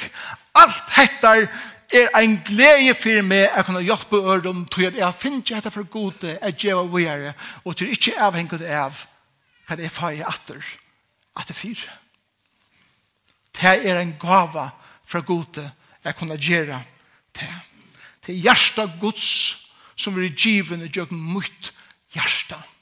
alt 0.54 0.94
hettar 0.94 1.48
er 1.92 2.08
ein 2.18 2.40
glede 2.44 2.94
for 2.98 3.22
meg 3.26 3.52
å 3.54 3.62
kunne 3.66 3.84
hjelpe 3.84 4.18
øren 4.18 4.64
til 4.72 4.88
at 4.88 4.98
jeg 4.98 5.14
finner 5.14 5.42
ikke 5.42 5.58
dette 5.58 5.74
for 5.74 5.90
gode 5.90 6.32
at 6.42 6.64
jeg 6.64 6.76
var 6.76 6.90
våre 6.90 7.34
og 7.64 7.76
til 7.76 7.92
ikke 7.94 8.16
avhengig 8.22 8.58
av 8.66 9.04
hva 9.66 9.78
det 9.78 9.86
er 9.86 9.94
for 9.94 10.14
jeg 10.14 10.26
atter 10.26 10.66
at 11.36 11.48
det 11.48 11.56
fyrer 11.56 11.94
det 13.60 13.76
er 13.86 14.00
en 14.00 14.16
gava 14.20 14.70
for 15.06 15.24
gode 15.26 15.70
at 16.02 16.18
kunne 16.18 16.38
gjøre 16.38 16.82
det 17.38 17.52
det 18.26 18.34
er 18.34 18.42
hjertet 18.48 18.98
gods 19.00 19.30
som 19.96 20.18
er 20.18 20.34
givet 20.34 20.82
og 20.82 20.90
gjør 20.90 21.14
mot 21.14 21.72
hjertet 22.14 22.74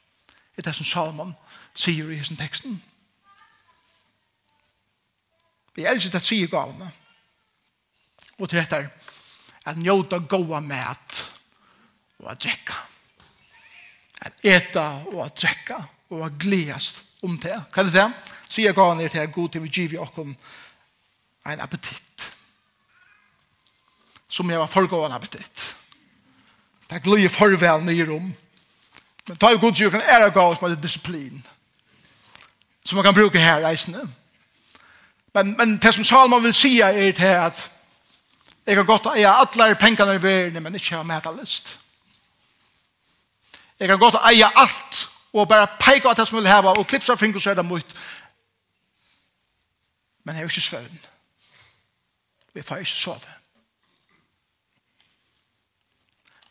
det 0.55 0.65
er 0.65 0.71
det 0.71 0.77
som 0.79 0.89
Salomon 0.89 1.37
sier 1.75 2.09
i 2.09 2.19
hessen 2.19 2.41
teksten 2.41 2.81
vi 5.75 5.85
elsker 5.91 6.15
det 6.15 6.25
sier 6.25 6.49
gavene 6.49 6.89
Og 8.39 8.49
til 8.49 8.59
dette 8.59 8.83
at 9.65 9.77
njóta 9.81 10.19
góa 10.19 10.61
mat 10.61 11.25
og 12.19 12.31
at 12.31 12.43
drekka. 12.43 12.77
At 14.25 14.45
eta 14.45 14.87
og 15.13 15.25
at 15.27 15.37
drekka 15.41 15.81
og 16.11 16.27
at 16.27 16.39
gledast 16.41 17.03
om 17.23 17.39
det. 17.41 17.57
Hva 17.73 17.83
er 17.83 17.91
det 17.91 17.97
det? 17.97 18.09
sier 18.55 18.71
jeg 18.71 18.77
gav 18.77 18.95
ned 18.95 19.11
til 19.11 19.33
god 19.33 19.49
til 19.49 19.63
vi 19.65 19.69
giv 19.69 19.95
i 19.95 19.99
okkom 19.99 20.35
en 21.47 21.61
appetitt. 21.61 22.31
Som 24.29 24.51
jeg 24.51 24.59
var 24.59 24.71
forgå 24.71 25.05
appetitt. 25.07 25.65
Det 26.89 26.97
er 26.97 27.05
gløy 27.05 27.29
forvel 27.29 27.85
nye 27.85 28.07
rom. 28.09 28.33
Men 29.29 29.37
ta 29.41 29.51
jo 29.51 29.61
god 29.61 29.75
til 29.75 29.91
kan 29.91 30.03
ære 30.03 30.31
gav 30.31 30.57
som 30.57 30.71
er 30.71 30.75
disiplin. 30.75 31.45
Som 32.85 32.97
man 32.97 33.05
kan 33.05 33.15
bruke 33.15 33.41
her 33.41 33.65
reisende. 33.65 34.09
Men, 35.35 35.57
men 35.57 35.79
det 35.83 35.95
som 35.95 36.05
Salman 36.05 36.43
vil 36.43 36.55
si 36.55 36.81
er 36.81 37.13
til 37.13 37.25
at 37.25 37.71
Jeg 38.67 38.77
kan 38.77 38.87
godt 38.87 39.07
eie 39.17 39.29
alle 39.29 39.75
pengene 39.75 40.15
i 40.15 40.23
verden, 40.23 40.63
men 40.63 40.75
ikke 40.75 40.97
ha 40.97 41.03
med 41.03 41.41
lyst. 41.41 41.79
Jeg 43.81 43.89
kan 43.89 43.99
godt 43.99 44.17
eie 44.31 44.47
alt, 44.57 45.11
og 45.33 45.49
bare 45.49 45.69
peke 45.81 46.09
av 46.09 46.17
det 46.17 46.29
som 46.29 46.39
vil 46.39 46.49
heve, 46.49 46.69
og 46.69 46.87
klipse 46.87 47.13
av 47.13 47.19
fingre, 47.19 47.41
så 47.41 47.51
er 47.51 47.55
det 47.55 47.65
mot. 47.65 47.97
Men 50.25 50.37
jeg 50.37 50.43
er 50.43 50.49
ikke 50.49 50.61
svøvn. 50.61 51.01
Vi 52.55 52.63
får 52.63 52.77
ikke 52.77 52.91
sove. 52.91 53.33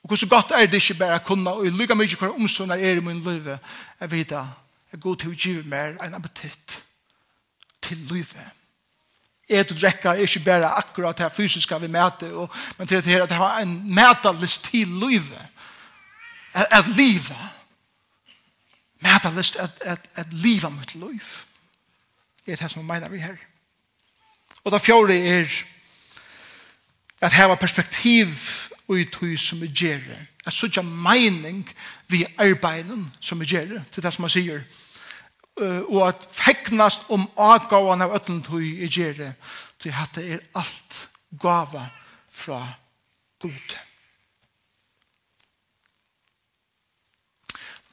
Og 0.04 0.08
hvordan 0.08 0.30
godt 0.30 0.52
er 0.52 0.66
det 0.66 0.84
ikke 0.84 1.00
bare 1.00 1.22
å 1.22 1.24
kunne, 1.26 1.52
og 1.52 1.66
jeg 1.66 1.74
lykker 1.74 1.96
mye 1.96 2.18
hver 2.20 2.36
omstående 2.36 2.76
er 2.76 3.00
i 3.00 3.06
min 3.06 3.24
liv, 3.24 3.48
jeg 4.00 4.12
vet 4.12 4.32
at 4.32 4.92
jeg 4.92 5.00
går 5.02 5.16
til 5.16 5.32
å 5.32 5.38
gi 5.38 5.54
meg 5.66 5.96
en 6.04 6.14
appetitt 6.20 6.84
til 7.82 7.98
livet 8.12 8.63
et 9.50 9.72
og 9.72 9.78
drekka 9.82 10.10
er 10.10 10.24
ikke 10.24 10.40
bare 10.46 10.70
akkurat 10.80 11.18
det 11.18 11.32
fysiska 11.36 11.78
vi 11.78 11.88
møter, 11.88 12.32
og, 12.32 12.54
men 12.78 12.88
til 12.88 12.98
det 12.98 13.12
her 13.12 13.24
at 13.24 13.30
det 13.30 13.40
var 13.40 13.60
en 13.60 13.96
mætalist 13.96 14.66
til 14.66 14.88
livet. 14.88 15.48
At, 16.54 16.68
at 16.72 16.88
livet. 16.88 17.38
Mætalist 19.00 19.56
at, 19.56 19.72
at, 19.82 20.00
at 20.16 20.28
livet 20.32 20.74
mitt 20.74 20.96
liv. 20.96 21.20
Det 22.46 22.52
er 22.52 22.56
det 22.56 22.72
som 22.72 22.86
mener 22.86 23.10
vi 23.10 23.20
her. 23.20 23.36
Og 24.64 24.72
det 24.72 24.82
fjordet 24.82 25.28
er 25.28 25.64
at 27.22 27.34
heva 27.34 27.56
perspektiv 27.56 28.28
i 28.90 29.04
tog 29.04 29.40
som 29.40 29.62
vi 29.62 29.68
gjør. 29.68 30.00
At 30.46 30.64
ikke 30.64 30.82
mening 30.82 31.70
vi 32.08 32.26
arbeiden 32.38 33.14
som 33.20 33.40
vi 33.40 33.46
gjør. 33.46 33.82
Til 33.92 34.04
det 34.04 34.14
som 34.14 34.22
man 34.22 34.30
sier 34.30 34.62
og 35.62 36.08
at 36.08 36.28
fegnast 36.34 37.06
om 37.14 37.28
avgåan 37.38 38.02
av 38.02 38.16
ötlen 38.18 38.42
tog 38.42 38.64
i 38.64 38.88
gjere 38.90 39.34
tog 39.78 39.94
hatt 39.94 40.18
er 40.18 40.42
alt 40.58 41.10
gava 41.42 41.86
fra 42.30 42.62
god 43.44 43.76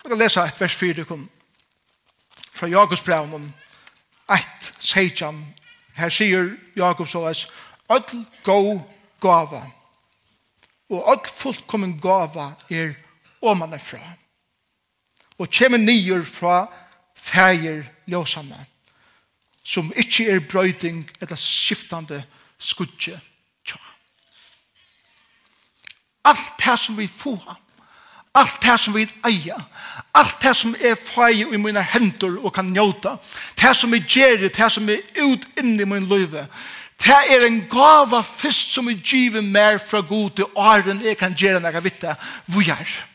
Jeg 0.01 0.09
kan 0.09 0.19
lese 0.19 0.41
et 0.41 0.61
vers 0.61 0.77
4 0.81 1.05
fra 2.53 2.69
Jakobs 2.69 3.03
brev 3.05 3.35
om 3.35 3.53
et 4.33 4.73
seitjan 4.81 5.43
her 5.97 6.09
sier 6.09 6.55
Jakob 6.77 7.09
så 7.09 7.27
leis 7.27 7.45
ötl 7.93 8.25
gau 8.47 8.79
gava 9.21 9.67
og 10.89 11.13
ötl 11.13 11.35
fullkommen 11.37 11.99
gava 12.01 12.55
er 12.71 12.95
omanifra 13.43 14.01
og 15.37 15.49
kjemmer 15.49 15.79
nyer 15.81 16.25
fra 16.25 16.65
fægir 17.21 17.85
ljósanna, 18.07 18.59
som 19.65 19.93
ikkje 19.97 20.31
er 20.31 20.41
brøyding 20.41 21.11
eller 21.21 21.37
skiftande 21.37 22.23
skudje. 22.59 23.21
tja 23.65 23.79
Alt 26.25 26.53
det 26.65 26.79
som 26.79 26.99
vi 26.99 27.07
får, 27.07 27.57
alt 28.35 28.63
det 28.63 28.81
som 28.81 28.95
vi 28.95 29.07
eier, 29.27 29.63
alt 30.15 30.43
det 30.43 30.57
som 30.57 30.75
er 30.81 30.95
fægir 30.95 31.53
i 31.53 31.57
mine 31.57 31.83
hendur 31.83 32.45
og 32.45 32.55
kan 32.55 32.73
njóta, 32.73 33.17
det 33.61 33.77
som 33.77 33.93
vi 33.93 34.05
gjer, 34.09 34.49
det 34.49 34.73
som 34.73 34.89
er 34.89 35.01
ut 35.23 35.47
inn 35.59 35.81
i 35.81 35.85
min 35.85 36.09
løyve, 36.09 36.47
Det 37.01 37.17
er 37.33 37.47
en 37.47 37.63
gava 37.71 38.21
fyrst 38.21 38.75
som 38.75 38.89
er 38.93 38.99
givet 39.01 39.45
mer 39.45 39.79
fra 39.81 40.03
god 40.05 40.31
til 40.37 40.51
åren 40.55 41.01
jeg 41.01 41.17
kan 41.17 41.33
gjøre 41.33 41.61
når 41.61 41.79
jeg 41.79 41.85
vet 41.85 42.03
det. 42.03 42.17
Hvor 42.47 42.67
jeg 42.67 42.77
er? 42.77 43.10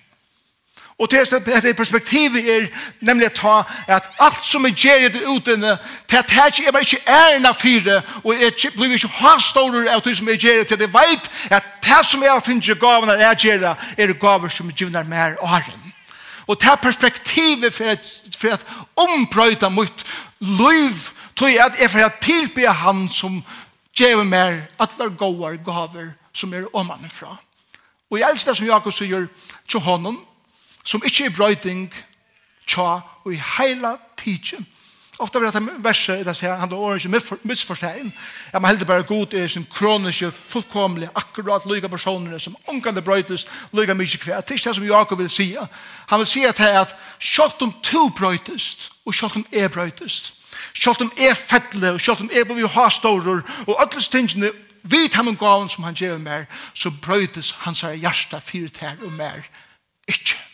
Og 0.99 1.09
til 1.09 1.27
dette 1.45 1.73
perspektivet 1.73 2.49
er 2.49 2.67
nemlig 2.99 3.25
at 3.25 3.33
ta 3.35 3.63
at 3.87 4.03
alt 4.19 4.45
som 4.45 4.65
er 4.65 4.71
gjerrig 4.71 5.09
ut 5.15 5.27
utene, 5.27 5.77
til 6.07 6.17
at 6.17 6.31
her 6.31 6.67
er 6.67 6.71
bare 6.71 6.81
ikke 6.81 7.11
ærna 7.11 7.51
fire, 7.51 8.01
og 8.23 8.35
jeg 8.41 8.71
blir 8.75 8.93
ikke 8.93 9.07
hastårer 9.07 9.89
av 9.91 10.03
det 10.05 10.13
som 10.17 10.29
er 10.29 10.39
gjerrig 10.39 10.67
til 10.67 10.79
det 10.79 10.93
vet 10.93 11.27
at 11.51 11.63
det 11.83 12.05
som 12.07 12.23
er 12.23 12.39
finner 12.39 12.79
gavene 12.79 13.17
er 13.19 13.35
gjerrig, 13.35 13.75
er 13.97 14.13
gaver 14.13 14.49
som 14.49 14.71
givner 14.71 15.03
mer 15.03 15.35
åren. 15.43 15.93
Og 16.47 16.59
til 16.59 16.77
perspektivet 16.81 17.73
for 17.73 17.85
at, 17.85 18.13
for 18.37 18.53
at 18.53 18.65
ombrøyta 18.95 19.69
mot 19.69 20.05
liv, 20.39 20.95
tror 21.35 21.47
jeg 21.47 21.65
at 21.65 21.81
jeg 21.81 21.91
får 21.91 22.13
tilbe 22.21 22.67
han 22.67 23.09
som 23.09 23.43
gjev 23.97 24.23
mer 24.25 24.61
at 24.79 24.95
det 24.99 25.17
gaver 25.19 25.57
gaver 25.65 26.13
som 26.33 26.53
er 26.53 26.69
omanifra. 26.73 27.35
Og 28.11 28.19
jeg 28.19 28.31
elsker 28.31 28.51
det 28.51 28.57
som 28.57 28.67
Jakob 28.67 28.93
sier 28.93 29.27
til 29.67 29.79
honom, 29.79 30.21
som 30.85 31.03
ikke 31.05 31.25
er 31.25 31.35
brøyding 31.35 31.89
tja 32.67 33.01
og 33.25 33.33
i 33.33 33.41
heila 33.57 33.95
tidsen. 34.17 34.65
Ofta 35.19 35.39
vil 35.39 35.47
jeg 35.53 35.67
verset 35.79 36.19
i 36.19 36.23
det 36.27 36.33
sier, 36.35 36.57
han 36.59 36.69
har 36.69 36.77
åren 36.77 36.99
ikke 36.99 37.37
misforstein, 37.47 38.13
Jeg 38.53 38.61
må 38.61 38.67
heldig 38.67 38.87
bare 38.87 39.03
god 39.03 39.33
er 39.33 39.47
som 39.47 39.65
kroniske, 39.71 40.31
fullkomlige, 40.31 41.09
akkurat 41.15 41.65
lyga 41.65 41.87
personer 41.87 42.37
som 42.37 42.55
omgande 42.67 43.01
brøytes, 43.01 43.47
lyga 43.73 43.93
mykje 43.93 44.17
kvær. 44.19 44.41
Det 44.41 44.51
er 44.51 44.55
ikke 44.55 44.69
det 44.69 44.75
som 44.75 44.85
Jakob 44.85 45.19
vil 45.19 45.29
si. 45.29 45.55
Han 46.07 46.19
vil 46.19 46.27
si 46.27 46.43
at 46.43 46.57
her 46.57 46.79
at 46.79 46.95
kjalt 47.19 47.61
om 47.61 47.73
to 47.83 48.09
brøytes, 48.09 48.91
og 49.05 49.13
kjalt 49.13 49.35
om 49.35 49.45
er 49.51 49.67
brøytes, 49.67 50.33
kjalt 50.73 51.01
om 51.01 51.11
er 51.17 51.33
fettle, 51.33 51.93
og 51.93 51.99
kjalt 51.99 52.21
om 52.21 52.29
er 52.33 52.43
på 52.43 52.53
vi 52.53 52.67
har 52.67 52.89
stårer, 52.89 53.41
og 53.67 53.81
alle 53.81 54.01
stingene 54.01 54.51
vid 54.83 55.15
han 55.15 55.27
om 55.27 55.37
gaven 55.37 55.69
som 55.69 55.83
han 55.83 55.95
gjør 55.95 56.17
mer, 56.17 56.45
så 56.73 56.91
brøytes 56.91 57.55
hans 57.63 57.85
hjärsta 57.87 58.39
fyrt 58.39 58.77
her 58.77 58.99
og 59.03 59.13
mer. 59.13 59.47
Ikke. 60.07 60.44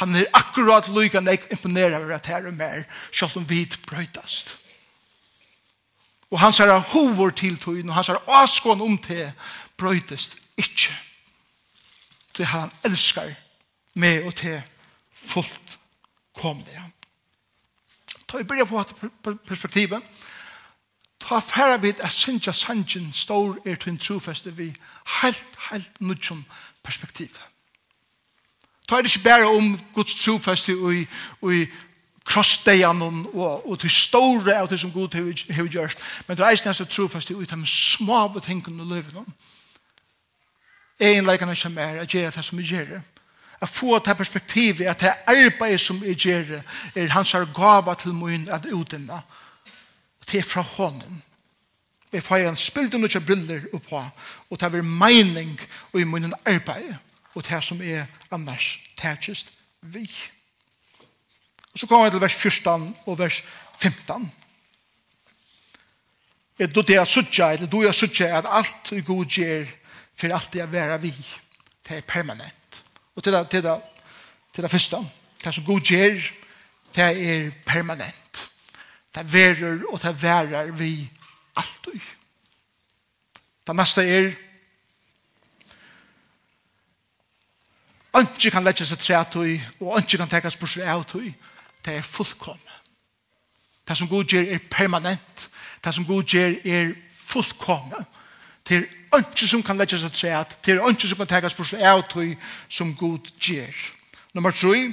Han 0.00 0.16
er 0.16 0.30
akkurat 0.32 0.88
lyka 0.88 1.20
når 1.20 1.36
jeg 1.36 1.52
imponerer 1.52 1.98
over 1.98 2.14
at 2.16 2.26
her 2.26 2.46
er 2.48 2.56
mer, 2.56 2.82
selv 3.12 3.36
om 3.36 3.48
vi 3.48 3.66
brøytast. 3.86 4.56
Og 6.30 6.38
han 6.40 6.54
sier 6.54 6.72
hovor 6.92 7.34
til 7.36 7.58
tøyen, 7.58 7.90
og 7.90 7.98
han 7.98 8.06
sier 8.06 8.30
avskån 8.40 8.80
om 8.80 8.96
til 9.02 9.32
brøytast 9.76 10.38
ikke. 10.56 10.94
Så 12.36 12.46
han 12.48 12.72
elskar 12.86 13.34
meg 14.00 14.24
og 14.24 14.34
til 14.40 14.62
fullt 15.12 15.76
komlige. 16.38 16.84
Ta 18.28 18.38
i 18.38 18.44
början 18.44 18.66
på 18.66 19.34
perspektivet. 19.46 20.00
Ta 21.20 21.38
færre 21.38 21.82
vid 21.82 22.00
at 22.00 22.12
Sintja 22.12 22.52
sanjen 22.52 23.12
stor 23.12 23.58
er 23.66 23.74
til 23.74 23.92
en 23.92 23.98
trofeste 23.98 24.56
vi 24.56 24.72
helt, 25.20 25.56
helt 25.70 26.00
nudjum 26.00 26.44
perspektivet 26.82 27.49
tar 28.90 29.02
det 29.02 29.14
ikke 29.14 29.28
bare 29.28 29.46
om 29.46 29.78
Guds 29.94 30.14
trofest 30.18 30.68
og, 30.74 31.52
i 31.54 31.66
krossdejan 32.26 33.02
og, 33.02 33.70
og 33.70 33.78
til 33.78 33.90
store 33.90 34.56
av 34.58 34.68
det 34.70 34.80
som 34.80 34.92
Gud 34.92 35.14
har 35.14 35.70
gjort, 35.70 35.96
men 36.26 36.36
det 36.36 36.44
er 36.44 36.58
ikke 36.58 36.68
nesten 36.70 36.90
trofest 36.90 37.30
og 37.30 37.46
de 37.46 37.66
små 37.66 38.18
av 38.26 38.40
tingene 38.42 38.82
og 38.82 38.88
løven. 38.88 39.14
løvene. 39.14 39.32
Egenleikene 41.00 41.56
som 41.56 41.78
er, 41.78 42.02
at 42.02 42.14
gjøre 42.14 42.30
det 42.36 42.44
som 42.44 42.58
vi 42.58 42.64
gjør 42.64 42.84
det 42.84 43.02
at 43.60 43.68
få 43.68 43.98
det 43.98 44.16
perspektivet 44.16 44.86
at 44.86 45.00
det 45.00 45.12
arbeid 45.26 45.78
som 45.78 46.04
jeg 46.04 46.16
gjør 46.16 46.62
er 46.94 47.12
hans 47.12 47.34
gava 47.54 47.94
til 47.94 48.14
min 48.14 48.48
at 48.50 48.66
utinna 48.72 49.20
og 50.20 50.30
det 50.32 50.38
er 50.38 50.48
fra 50.48 50.62
hånden 50.62 51.22
jeg 52.12 52.22
får 52.22 52.36
en 52.48 52.56
spilt 52.56 52.94
og 52.94 53.00
noen 53.00 53.26
briller 53.26 53.68
oppå, 53.72 54.00
og 54.50 54.60
det 54.60 54.66
er 54.66 54.82
mening 54.82 55.60
i 55.94 56.04
min 56.04 56.32
arbeid 56.44 56.96
og 57.34 57.46
det 57.46 57.64
som 57.64 57.82
er 57.82 58.06
annars 58.30 58.78
tætjest 58.98 59.52
vi. 59.80 60.10
Og 61.72 61.78
så 61.78 61.86
kommer 61.86 62.04
vi 62.04 62.10
til 62.10 62.20
vers 62.20 62.34
14 62.34 62.96
og 63.06 63.18
vers 63.18 63.42
15. 63.80 64.32
Er 66.58 66.66
du 66.66 66.80
det 66.80 66.96
er 66.96 67.04
suttja, 67.04 67.52
eller 67.52 67.66
du 67.66 67.80
er 67.82 67.92
suttja, 67.92 68.38
at 68.38 68.48
alt 68.48 68.90
vi 68.92 69.00
god 69.00 69.24
gjer, 69.24 69.66
for 70.14 70.34
alt 70.34 70.52
det 70.52 70.60
er 70.60 70.66
være 70.66 71.00
vi, 71.00 71.14
det 71.88 71.96
er 71.96 72.00
permanent. 72.00 72.82
Og 73.16 73.24
til 73.24 73.32
det, 73.32 73.50
til 73.50 73.62
det, 73.62 73.80
til 74.54 74.62
det 74.62 74.70
første, 74.70 74.96
det 75.44 75.54
som 75.54 75.64
god 75.64 75.80
gjer, 75.80 76.20
det 76.94 77.04
er 77.04 77.50
permanent. 77.66 78.50
Det 79.14 79.32
verer 79.32 79.80
og 79.88 80.02
det 80.02 80.22
verer 80.22 80.70
vi 80.70 81.10
alt 81.56 81.88
vi. 81.92 82.02
Det 83.66 83.76
neste 83.76 84.02
er 84.02 84.32
Ønske 88.16 88.50
kan 88.50 88.64
legge 88.66 88.86
seg 88.86 88.98
tre 88.98 89.20
træt 89.24 89.36
og 89.80 89.98
ønske 89.98 90.18
kan 90.18 90.30
tekkes 90.30 90.56
på 90.58 90.66
seg 90.66 90.88
av 90.88 91.04
tog. 91.06 91.26
Det 91.84 91.94
er 91.96 92.02
fullkom. 92.02 92.58
Det 93.88 93.96
som 93.96 94.08
god 94.08 94.24
gjør 94.24 94.50
er 94.54 94.64
permanent. 94.70 95.46
Det 95.84 95.94
som 95.94 96.06
god 96.06 96.24
gjør 96.24 96.56
er 96.64 96.92
fullkom. 97.14 97.94
Det 98.68 98.76
er 98.76 99.18
ønske 99.18 99.46
som 99.46 99.62
kan 99.62 99.78
legge 99.78 99.98
seg 99.98 100.12
tre 100.12 100.34
træt. 100.34 100.58
Det 100.64 100.74
er 100.74 100.86
ønske 100.88 101.08
som 101.08 101.22
kan 101.22 101.30
tekkes 101.30 101.54
på 101.54 101.68
seg 101.70 101.86
av 101.86 102.02
tog 102.08 102.34
som 102.68 102.94
god 102.98 103.30
gjør. 103.38 103.82
Nummer 104.34 104.50
3. 104.50 104.92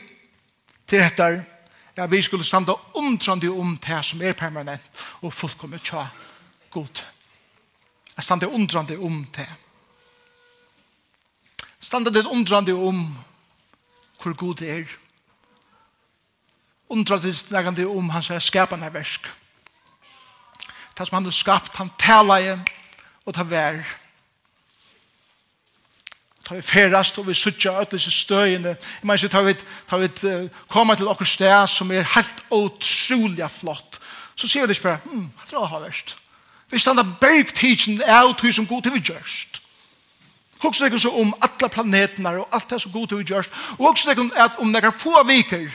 Det 0.90 1.04
heter 1.04 1.44
at 1.98 2.12
vi 2.12 2.22
skulle 2.22 2.46
standa 2.46 2.74
omtrande 2.94 3.50
om 3.50 3.78
det 3.78 4.06
som 4.06 4.22
er 4.22 4.34
permanent 4.34 5.06
og 5.22 5.34
fullkommet 5.34 5.82
tja 5.82 6.06
god. 6.70 7.02
Jeg 8.18 8.24
standa 8.24 8.48
omtrande 8.48 8.98
om 8.98 9.26
det 9.36 9.50
standa 11.88 12.10
det 12.10 12.26
undrande 12.26 12.74
om 12.74 13.18
hvor 14.22 14.34
god 14.34 14.56
det 14.56 14.72
er. 14.72 14.86
Undrande 16.90 17.76
det 17.76 17.88
om 17.88 18.10
hans 18.10 18.32
skapande 18.40 18.94
versk. 18.94 19.28
Det 20.98 21.08
som 21.08 21.16
han 21.16 21.24
har 21.24 21.32
skapt, 21.32 21.76
han 21.76 21.92
talar 22.00 22.38
i 22.38 22.58
og 23.26 23.34
tar 23.34 23.44
vær. 23.44 23.80
Ta 26.44 26.56
vi 26.56 26.62
ferast 26.62 27.20
og 27.20 27.28
vi 27.28 27.36
sutja 27.36 27.72
öll 27.80 27.88
disse 27.92 28.12
støyene. 28.12 28.70
Jeg 28.70 29.04
mener 29.04 29.24
ikke, 29.24 29.32
ta 29.32 29.42
vi, 29.42 29.54
ta 29.88 29.98
vi 29.98 30.10
uh, 30.24 30.50
koma 30.68 30.96
til 30.96 31.08
okkur 31.08 31.26
sted 31.28 31.68
som 31.68 31.92
er 31.92 32.08
helt 32.16 32.44
utrolig 32.52 33.52
flott. 33.52 34.00
Så 34.36 34.48
sier 34.48 34.64
vi 34.64 34.68
det 34.68 34.78
ikke 34.78 34.90
bare, 34.90 35.00
hm, 35.06 35.30
det 35.46 35.54
er 35.54 35.62
å 35.62 35.72
ha 35.72 35.80
verst. 35.84 36.18
Vi 36.72 36.80
standa 36.80 37.04
berg 37.04 37.54
tidsen 37.56 38.02
av 38.04 38.34
tog 38.40 38.54
som 38.54 38.68
god 38.68 38.84
til 38.84 38.96
vi 38.96 39.04
gjørst. 39.12 39.62
Hugsa 40.62 40.86
nekon 40.86 41.00
så 41.00 41.12
om 41.14 41.34
alla 41.42 41.70
planeterna 41.70 42.38
og 42.40 42.48
allt 42.52 42.70
det 42.70 42.82
som 42.82 42.92
god 42.92 43.08
til 43.08 43.22
utgjörs. 43.22 43.52
Og 43.78 43.90
hugsa 43.90 44.10
nekon 44.10 44.32
at 44.36 44.58
om 44.58 44.72
nekar 44.72 44.96
få 44.96 45.24
viker 45.28 45.70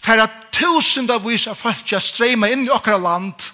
færa 0.00 0.26
tusenda 0.52 1.18
vis 1.20 1.46
av 1.50 1.58
falskja 1.60 2.00
streyma 2.00 2.48
inn 2.52 2.66
i 2.66 2.72
okkar 2.72 3.00
land 3.00 3.50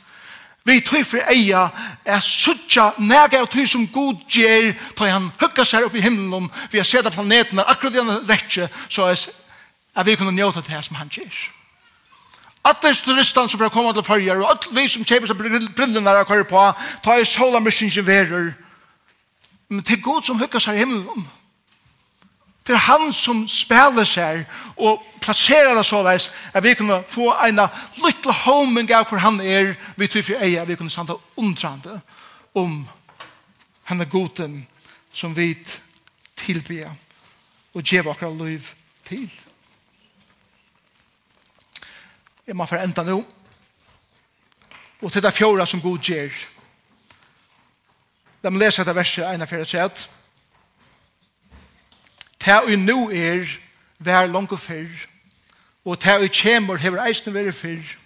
vi 0.66 0.80
tøy 0.82 1.02
for 1.06 1.22
eia 1.30 1.68
er 2.04 2.22
suttja 2.22 2.88
nega 2.98 3.42
av 3.42 3.50
tøy 3.50 3.66
som 3.70 3.86
god 3.94 4.22
gjer 4.30 4.72
tøy 4.98 5.08
han 5.10 5.28
hugga 5.40 5.66
seg 5.66 5.86
upp 5.86 5.94
i 5.94 6.02
himmelen 6.02 6.48
vi 6.72 6.82
har 6.82 6.88
sett 6.88 7.10
planetene 7.14 7.66
akkurat 7.66 7.98
i 7.98 8.02
han 8.02 8.24
rettje 8.26 8.68
så 8.88 9.10
er 9.10 9.26
at 9.96 10.06
vi 10.06 10.16
kunne 10.18 10.34
njóta 10.36 10.60
det 10.60 10.82
som 10.84 10.98
han 10.98 11.08
gjer. 11.08 11.32
Alla 12.66 12.92
turistan 12.92 13.48
som 13.48 13.60
får 13.60 13.70
komme 13.72 13.94
til 13.94 14.04
farger 14.04 14.42
og 14.42 14.50
at 14.50 14.66
vi 14.74 14.88
som 14.90 15.06
kjepes 15.06 15.30
seg 15.30 15.38
brillene 15.38 16.16
og 16.20 16.28
kører 16.28 16.48
på 16.50 16.64
ta 17.04 17.18
i 17.18 17.24
sola 17.24 17.62
myrsingen 17.62 18.06
verur 18.06 18.52
Men 19.68 19.82
det 19.82 19.96
er 19.96 20.04
Gud 20.04 20.22
som 20.22 20.38
høkker 20.38 20.62
seg 20.62 20.76
i 20.76 20.84
himmelen. 20.84 21.26
Det 22.66 22.74
er 22.74 22.82
han 22.82 23.12
som 23.14 23.44
spiller 23.48 24.06
seg 24.08 24.42
og 24.82 25.02
plasserer 25.22 25.74
det 25.76 25.84
så 25.86 26.00
veis 26.02 26.26
at 26.50 26.64
vi 26.64 26.74
kunne 26.74 26.98
få 27.06 27.28
en 27.46 27.60
liten 28.02 28.38
homing 28.42 28.90
av 28.90 29.06
hvor 29.06 29.22
han 29.22 29.38
er 29.40 29.76
vi 29.96 30.08
tror 30.10 30.26
for 30.26 30.42
eier 30.42 30.66
vi 30.66 30.74
kunne 30.78 30.90
standa 30.90 31.14
undrande 31.38 32.00
om 32.58 32.80
han 33.86 34.02
er 34.02 34.10
goden 34.10 34.64
som 35.14 35.36
vi 35.36 35.52
tilbyr 36.36 36.90
og 37.76 37.82
gjør 37.82 38.10
akkurat 38.10 38.42
liv 38.42 38.72
til. 39.06 39.30
Jeg 42.46 42.56
må 42.56 42.66
for 42.66 42.82
enda 42.82 43.06
nå 43.06 43.20
og 45.02 45.12
til 45.12 45.22
det 45.22 45.34
fjorda 45.34 45.66
som 45.70 45.80
god 45.80 46.02
gjør 46.02 46.34
Da 48.42 48.50
man 48.50 48.60
leser 48.60 48.84
dette 48.84 48.96
verset 48.96 49.26
ene 49.34 49.46
for 49.46 49.62
et 49.62 49.70
sett. 49.70 50.06
Ta 52.38 52.60
og 52.62 52.78
nu 52.78 53.10
er 53.10 53.46
vær 53.98 54.26
langt 54.26 54.52
og 54.52 54.60
fyrr, 54.60 55.06
og 55.84 56.00
ta 56.00 56.18
og 56.20 56.30
kjemur 56.30 56.76
hever 56.76 57.02
eisne 57.06 57.32
vær 57.34 57.50
fyrr, 57.50 57.96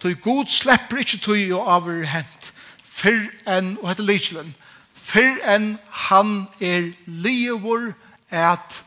tog 0.00 0.20
god 0.20 0.50
slipper 0.52 1.00
ikkje 1.00 1.20
tog 1.22 1.54
og 1.56 1.70
avur 1.76 2.02
hent, 2.08 2.50
fyrr 2.82 3.30
enn, 3.48 3.76
og 3.80 3.88
hette 3.88 4.04
Lichelen, 4.04 4.54
fyrr 4.94 5.40
enn 5.54 5.74
han 6.08 6.34
er 6.60 6.90
livor 7.06 7.92
at 8.28 8.82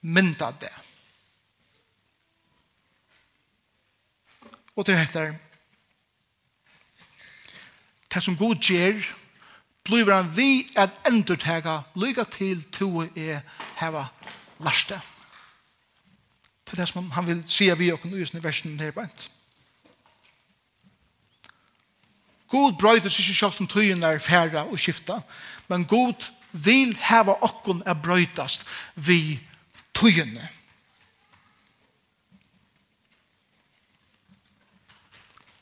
mynda 0.00 0.52
det. 0.60 0.72
Og 4.76 4.86
til 4.86 4.96
hette, 4.96 5.28
det 8.14 8.22
som 8.22 8.36
god 8.36 8.56
gjer, 8.60 9.04
blir 9.86 10.10
han 10.10 10.30
vi 10.36 10.66
at 10.76 10.90
endurtega 11.08 11.78
lyga 11.94 12.24
til 12.24 12.64
to 12.74 13.06
er 13.06 13.40
heva 13.80 14.06
lasta. 14.60 15.00
Det 16.66 16.74
er 16.74 16.82
det 16.82 16.88
som 16.90 17.10
han 17.14 17.26
vil 17.26 17.44
sige 17.46 17.78
vi 17.78 17.92
og 17.92 18.00
nu 18.04 18.16
i 18.16 18.42
versen 18.42 18.80
her 18.80 18.90
på 18.90 19.00
ent. 19.00 19.30
God 22.48 22.72
brøyder 22.78 23.08
sig 23.08 23.24
ikke 23.24 23.38
selv 23.38 23.60
om 23.60 23.66
tøyen 23.66 24.02
er 24.02 24.18
færre 24.18 24.66
og 24.66 24.78
skifta, 24.78 25.20
men 25.68 25.84
God 25.84 26.30
vil 26.52 26.96
heva 26.96 27.34
okkon 27.42 27.82
er 27.86 27.94
brøydast 27.94 28.66
vi 28.94 29.40
tøyene. 29.94 30.48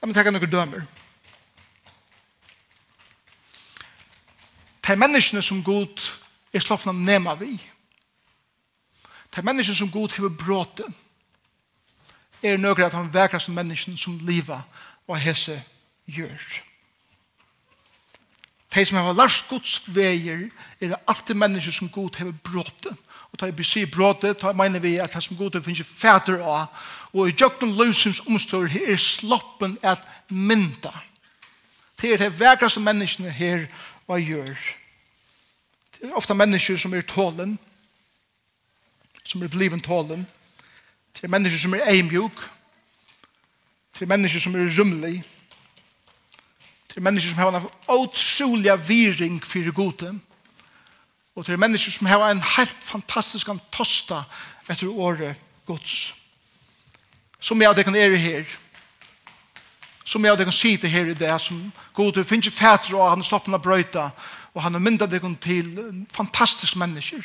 Jeg 0.00 0.08
må 0.08 0.12
tenke 0.12 0.30
noen 0.30 0.50
dømer. 0.52 0.82
de 4.86 4.96
menneskene 4.96 5.42
som 5.42 5.62
god 5.64 6.02
er 6.52 6.60
slått 6.60 6.86
av 6.86 6.96
nema 6.96 7.34
vi. 7.40 7.56
De 9.34 9.42
menneskene 9.42 9.76
som 9.76 9.90
god 9.90 10.12
hever 10.16 10.30
bråte 10.30 10.86
er 12.44 12.60
nøkker 12.60 12.86
at 12.86 12.96
han 12.96 13.10
vekker 13.12 13.40
som 13.40 13.56
menneskene 13.56 13.98
som 13.98 14.18
livet 14.26 14.78
og 15.08 15.18
hese 15.20 15.56
gjør. 16.06 16.44
De 18.74 18.82
som 18.84 18.98
har 18.98 19.14
lært 19.14 19.46
gods 19.48 19.78
veier 19.94 20.48
er 20.82 20.96
alltid 21.06 21.38
mennesker 21.38 21.72
som 21.72 21.88
god 21.88 22.18
hever 22.18 22.34
bråte. 22.44 22.90
Og 23.32 23.40
da 23.40 23.48
vi 23.50 23.66
sier 23.66 23.90
bråte, 23.90 24.34
da 24.34 24.52
mener 24.52 24.82
vi 24.82 24.96
at 24.98 25.14
det 25.14 25.22
som 25.22 25.38
god 25.38 25.54
hever 25.54 25.64
finnes 25.64 25.86
fæter 25.86 26.42
av. 26.42 26.66
Og 27.14 27.30
i 27.30 27.36
jøkken 27.38 27.74
løsens 27.78 28.20
omstår 28.26 28.68
er 28.82 28.98
sloppen 28.98 29.78
at 29.82 30.02
mynda. 30.28 30.92
Det 32.00 32.12
er 32.12 32.24
det 32.24 32.34
vekker 32.40 32.68
som 32.68 32.82
menneskene 32.82 33.30
her 33.30 33.68
hva 34.06 34.18
gjør. 34.20 34.58
Det 35.94 36.10
er 36.10 36.18
ofte 36.18 36.34
mennesker 36.36 36.76
som 36.76 36.94
er 36.94 37.06
tålen, 37.08 37.58
som 39.24 39.42
er 39.42 39.52
bliven 39.52 39.80
tålen. 39.80 40.26
Det 41.14 41.24
er 41.24 41.32
mennesker 41.32 41.58
som 41.58 41.74
er 41.74 41.86
eimjuk. 41.88 42.42
Det 43.94 44.02
er 44.02 44.10
mennesker 44.10 44.40
som 44.40 44.54
er 44.54 44.68
rymlig. 44.78 45.22
Det 46.88 46.96
er 46.96 47.06
mennesker 47.06 47.30
som 47.30 47.38
har 47.38 47.56
en 47.56 47.68
utrolig 47.88 48.88
viring 48.88 49.40
for 49.46 49.72
gode. 49.72 50.12
Og 51.34 51.46
det 51.46 51.52
er 51.52 51.62
mennesker 51.62 51.92
som 51.92 52.06
har 52.06 52.30
en 52.30 52.42
helt 52.56 52.84
fantastisk 52.84 53.48
tosta 53.72 54.22
etter 54.70 54.88
året 54.88 55.36
gods. 55.66 56.14
Som 57.40 57.62
jeg 57.62 57.68
og 57.68 57.76
det 57.76 57.84
kan 57.84 57.96
er 57.96 58.16
her 58.16 58.44
som 60.04 60.24
jeg 60.24 60.36
kan 60.38 60.52
si 60.52 60.76
til 60.76 60.90
her 60.90 61.06
i 61.10 61.14
det, 61.14 61.40
som 61.40 61.72
god 61.94 62.12
du 62.12 62.20
ikke 62.20 62.50
fætre 62.50 62.96
og 62.96 63.10
han 63.10 63.18
er 63.18 63.24
stoppen 63.24 63.60
brøyta, 63.60 64.10
og 64.54 64.62
han 64.62 64.72
har 64.72 64.80
myndet 64.80 65.10
deg 65.10 65.22
til 65.40 66.04
fantastiske 66.12 66.78
mennesker. 66.78 67.24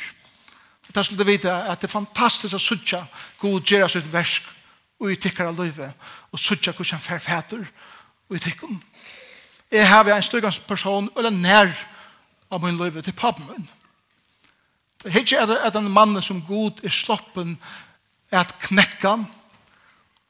Og 0.88 0.94
det 0.94 1.06
skulle 1.06 1.24
du 1.24 1.30
vite 1.30 1.52
at 1.52 1.80
det 1.80 1.88
er 1.88 1.92
fantastisk 1.92 2.54
å 2.54 2.58
sutja 2.58 3.04
god 3.38 3.60
gjøre 3.60 3.88
sitt 3.88 4.12
versk 4.12 4.48
og 5.00 5.12
i 5.12 5.16
tikkere 5.16 5.48
av 5.48 5.60
livet, 5.60 5.92
og 6.32 6.38
sutja 6.38 6.72
hvordan 6.72 6.98
han 6.98 7.04
fær 7.04 7.18
fæter 7.18 7.66
og 8.28 8.36
i 8.36 8.38
tikkene. 8.38 8.80
Jeg 9.70 9.88
har 9.88 10.08
en 10.08 10.22
styggans 10.22 10.58
person, 10.58 11.10
eller 11.16 11.30
nær 11.30 11.70
av 12.50 12.62
min 12.62 12.76
liv 12.76 13.02
til 13.02 13.12
pappen 13.12 13.46
min. 13.46 13.68
Det 15.02 15.14
er 15.14 15.20
ikke 15.20 15.56
at 15.66 15.76
en 15.76 15.90
mann 15.90 16.22
som 16.22 16.42
god 16.42 16.82
er 16.84 16.92
sloppen 16.92 17.54
at 18.30 18.54
knekka 18.60 19.14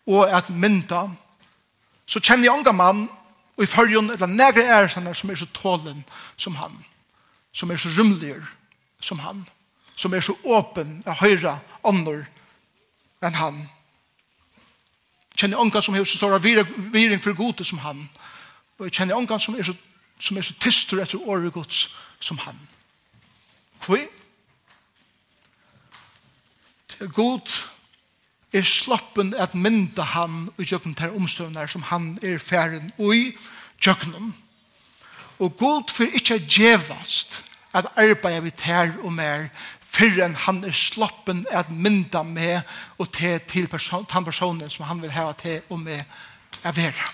og 0.06 0.28
at 0.30 0.50
mynda 0.50 1.08
så 2.10 2.18
kjenner 2.18 2.48
jeg 2.48 2.58
unga 2.58 2.72
mann 2.74 3.04
og 3.56 3.64
i 3.64 3.68
følgen 3.70 4.10
eller 4.10 4.26
negre 4.26 4.64
æresene 4.66 5.14
som 5.14 5.30
er 5.30 5.38
så 5.38 5.46
tålen 5.54 6.02
som 6.36 6.56
han, 6.58 6.74
som 7.52 7.70
er 7.70 7.78
så 7.78 7.92
rymlig 7.98 8.34
som 9.00 9.18
han, 9.18 9.44
som 9.96 10.14
er 10.14 10.24
så 10.24 10.34
åpen 10.44 11.02
av 11.06 11.20
høyre 11.20 11.58
ånder 11.86 12.24
enn 13.22 13.36
han. 13.36 13.60
Kjenner 15.36 15.62
unga 15.62 15.82
som 15.82 15.94
er 15.94 16.04
så 16.04 16.18
stor 16.18 16.34
av 16.34 16.44
viring 16.44 17.22
for 17.22 17.36
gode 17.36 17.64
som 17.64 17.78
han, 17.84 18.08
og 18.78 18.88
jeg 18.88 18.96
kjenner 18.98 19.20
unga 19.20 19.38
som 19.38 19.54
er 19.54 19.68
så, 19.68 19.76
som 20.18 20.36
er 20.36 20.46
så 20.48 20.56
tyster 20.60 21.02
etter 21.04 21.28
året 21.28 21.52
gods 21.52 21.84
som 22.20 22.40
han. 22.42 22.58
Hvor? 23.84 24.02
Det 26.90 27.06
er 27.06 27.14
godt 27.14 27.70
er 28.52 28.62
slappen 28.66 29.34
at 29.38 29.54
mynda 29.54 30.02
han 30.02 30.48
og 30.58 30.64
gjøkken 30.64 30.94
til 30.98 31.14
omstøvner 31.14 31.70
som 31.70 31.82
han 31.82 32.18
er 32.22 32.38
færen 32.38 32.92
ui 32.98 33.36
gjøkkenen. 33.82 34.34
Og 35.38 35.56
god 35.56 35.92
for 35.94 36.04
ikke 36.04 36.38
djevast 36.38 37.44
at 37.74 37.86
arbeidet 37.96 38.44
vi 38.44 38.50
tær 38.50 38.90
og 39.02 39.12
mer 39.12 39.48
fyrren 39.80 40.34
han 40.34 40.64
er 40.64 40.74
slappen 40.74 41.46
at 41.50 41.70
mynda 41.70 42.22
med 42.22 42.60
og 42.98 43.12
te 43.12 43.38
til 43.38 43.68
person, 43.68 44.06
den 44.12 44.24
personen 44.24 44.70
som 44.70 44.86
han 44.86 45.02
vil 45.02 45.10
ha 45.10 45.32
til 45.32 45.60
og 45.70 45.80
med 45.80 46.02
er 46.64 46.72
vera. 46.72 47.10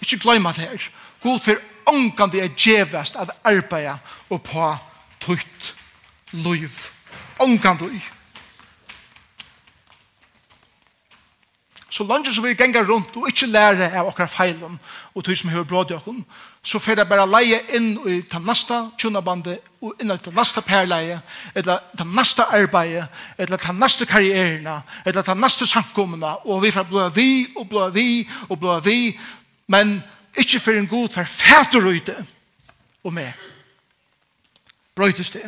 Ikke 0.00 0.18
glemme 0.18 0.48
det 0.48 0.68
her. 0.68 0.90
God 1.22 1.40
for 1.40 1.56
ångkande 1.86 2.40
er 2.40 2.48
djevast 2.48 3.16
at 3.16 3.30
arbeidet 3.44 3.98
og 4.30 4.42
på 4.42 4.76
tøyt 5.20 5.74
liv. 6.32 6.70
Ångkande 7.40 7.88
liv 7.88 8.10
Så 11.94 12.02
langt 12.04 12.26
som 12.34 12.44
vi 12.44 12.54
ganger 12.58 12.82
rundt 12.88 13.14
og 13.16 13.28
ikke 13.30 13.46
lærer 13.46 13.92
av 13.94 14.08
okkar 14.10 14.26
feilen 14.26 14.80
og 15.14 15.22
tog 15.22 15.36
som 15.38 15.50
hører 15.52 15.66
bråd 15.70 15.92
i 15.92 15.94
okken, 15.94 16.24
så 16.66 16.80
får 16.82 16.98
jeg 16.98 17.06
bare 17.06 17.26
leie 17.30 17.60
inn 17.76 17.92
i 18.10 18.16
den 18.32 18.42
neste 18.48 18.78
tjunabandet 18.98 19.60
og 19.78 20.00
inn 20.02 20.10
i 20.10 20.16
den 20.24 20.34
neste 20.34 20.58
perleie, 20.66 21.20
eller 21.54 21.84
den 21.94 22.10
neste 22.16 22.42
arbeidet, 22.42 23.04
eller 23.38 23.62
den 23.62 23.78
neste 23.78 24.08
karrierene, 24.10 24.80
eller 25.04 25.22
den 25.22 25.38
neste 25.38 25.68
samkommene, 25.70 26.32
og 26.42 26.64
vi 26.64 26.72
får 26.74 26.88
blå 26.90 27.04
vi, 27.14 27.28
og 27.54 27.68
blå 27.70 27.86
vi, 27.94 28.06
og 28.48 28.58
blå 28.58 28.78
vi, 28.82 28.96
men 29.70 30.00
ikke 30.34 30.60
for 30.60 30.74
en 30.74 30.88
god 30.90 31.14
for 31.14 31.30
fæter 31.30 31.86
ute 31.86 32.16
og 33.04 33.14
med. 33.14 33.30
Brøytes 34.96 35.30
det. 35.30 35.46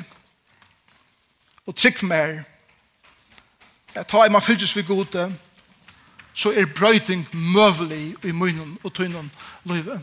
Og 1.67 1.75
trygg 1.75 2.05
mer. 2.07 2.39
Jeg 3.95 4.07
tar 4.07 4.25
en 4.25 4.33
man 4.33 4.43
fylles 4.43 4.77
vi 4.77 4.87
gode, 4.87 5.27
så 6.37 6.53
er 6.53 6.69
brøyting 6.77 7.25
møvelig 7.33 8.15
i 8.25 8.33
munnen 8.33 8.79
og 8.85 8.93
tøynen 8.95 9.31
løyve. 9.65 10.01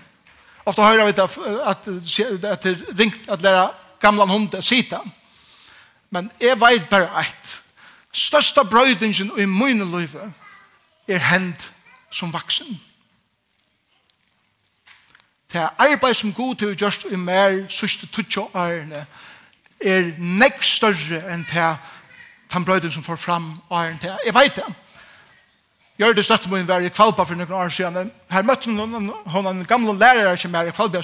Ofte 0.65 0.81
hører 0.81 1.05
vi 1.05 1.09
at, 1.09 1.19
at, 1.19 1.87
at 2.45 2.63
det 2.63 2.71
er 2.71 2.99
ringt 2.99 3.29
at 3.29 3.41
lære 3.41 3.69
gamle 4.01 4.27
hunde 4.27 4.61
sita. 4.61 4.97
Men 6.09 6.31
jeg 6.41 6.59
vet 6.61 6.89
bare 6.89 7.19
at 7.19 7.61
største 8.13 8.61
brøydingen 8.69 9.31
i 9.37 9.45
munnen 9.45 9.91
løyve 9.91 10.33
er 11.07 11.17
hend 11.17 11.69
som 12.11 12.33
vaksen. 12.33 12.81
Det 15.53 15.61
er 15.61 15.69
arbeid 15.77 16.13
som 16.13 16.33
god 16.33 16.55
til 16.55 16.71
å 16.71 16.75
gjøre 16.77 17.13
i 17.13 17.17
mer 17.19 17.59
sørste 17.69 18.07
tutsjå 18.09 18.47
ærene 18.57 19.05
er 19.83 20.13
nekk 20.17 20.63
større 20.65 21.19
enn 21.29 21.43
det 21.51 21.75
den 22.53 22.65
brøyden 22.65 22.91
som 22.91 23.03
får 23.03 23.15
fram 23.21 23.51
ærene 23.71 23.99
til. 24.01 24.17
Jeg 24.25 24.33
vet 24.33 24.55
det. 24.55 24.65
Gjør 25.97 26.15
det 26.17 26.25
støtte 26.25 26.49
min 26.49 26.67
være 26.67 26.87
i 26.89 26.93
kvalpa 26.93 27.23
for 27.23 27.37
noen 27.37 27.51
år 27.53 27.69
siden. 27.69 28.11
Her 28.31 28.45
møtte 28.45 28.71
hun, 28.71 29.11
hun 29.29 29.47
en 29.49 29.65
gamle 29.65 29.93
lærere 29.99 30.37
som 30.37 30.55
er 30.55 30.71
i 30.71 30.75
kvalpa 30.75 31.01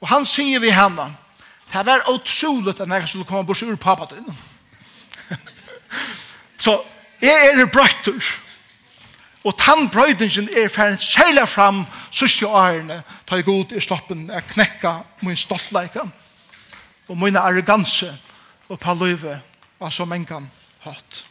Og 0.00 0.08
han 0.08 0.24
sier 0.24 0.60
vi 0.60 0.70
henne, 0.70 1.14
det 1.72 1.86
var 1.86 2.04
utrolig 2.10 2.74
at 2.80 2.88
jeg 2.88 3.08
skulle 3.08 3.24
komme 3.24 3.46
bort 3.46 3.62
ur 3.62 3.76
pappa 3.76 4.14
din. 4.14 4.36
Så 6.58 6.82
jeg 7.22 7.54
er 7.54 7.66
brøyter. 7.66 8.20
Og 9.44 9.52
tann 9.58 9.88
tannbrøydingen 9.88 10.48
er 10.56 10.68
ferdig 10.72 10.98
særlig 11.04 11.48
fram 11.48 11.82
sørste 12.10 12.46
årene 12.48 13.02
ta 13.26 13.36
i 13.36 13.44
god 13.44 13.72
i 13.76 13.80
stoppen, 13.80 14.30
jeg 14.32 14.46
knekka 14.48 14.94
min 15.20 15.36
stoltleika 15.36 16.06
og 17.08 17.18
min 17.20 17.36
arroganse 17.36 18.08
og 18.68 18.80
pa 18.80 18.94
løyve 18.96 19.36
av 19.80 19.92
så 19.92 20.06
mengan 20.08 20.48
hatt. 20.86 21.24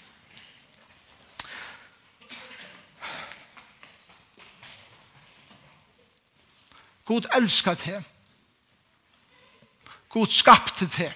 God 7.05 7.25
elskar 7.35 7.75
te. 7.75 8.03
God 10.09 10.27
skapte 10.27 10.87
te. 10.87 11.11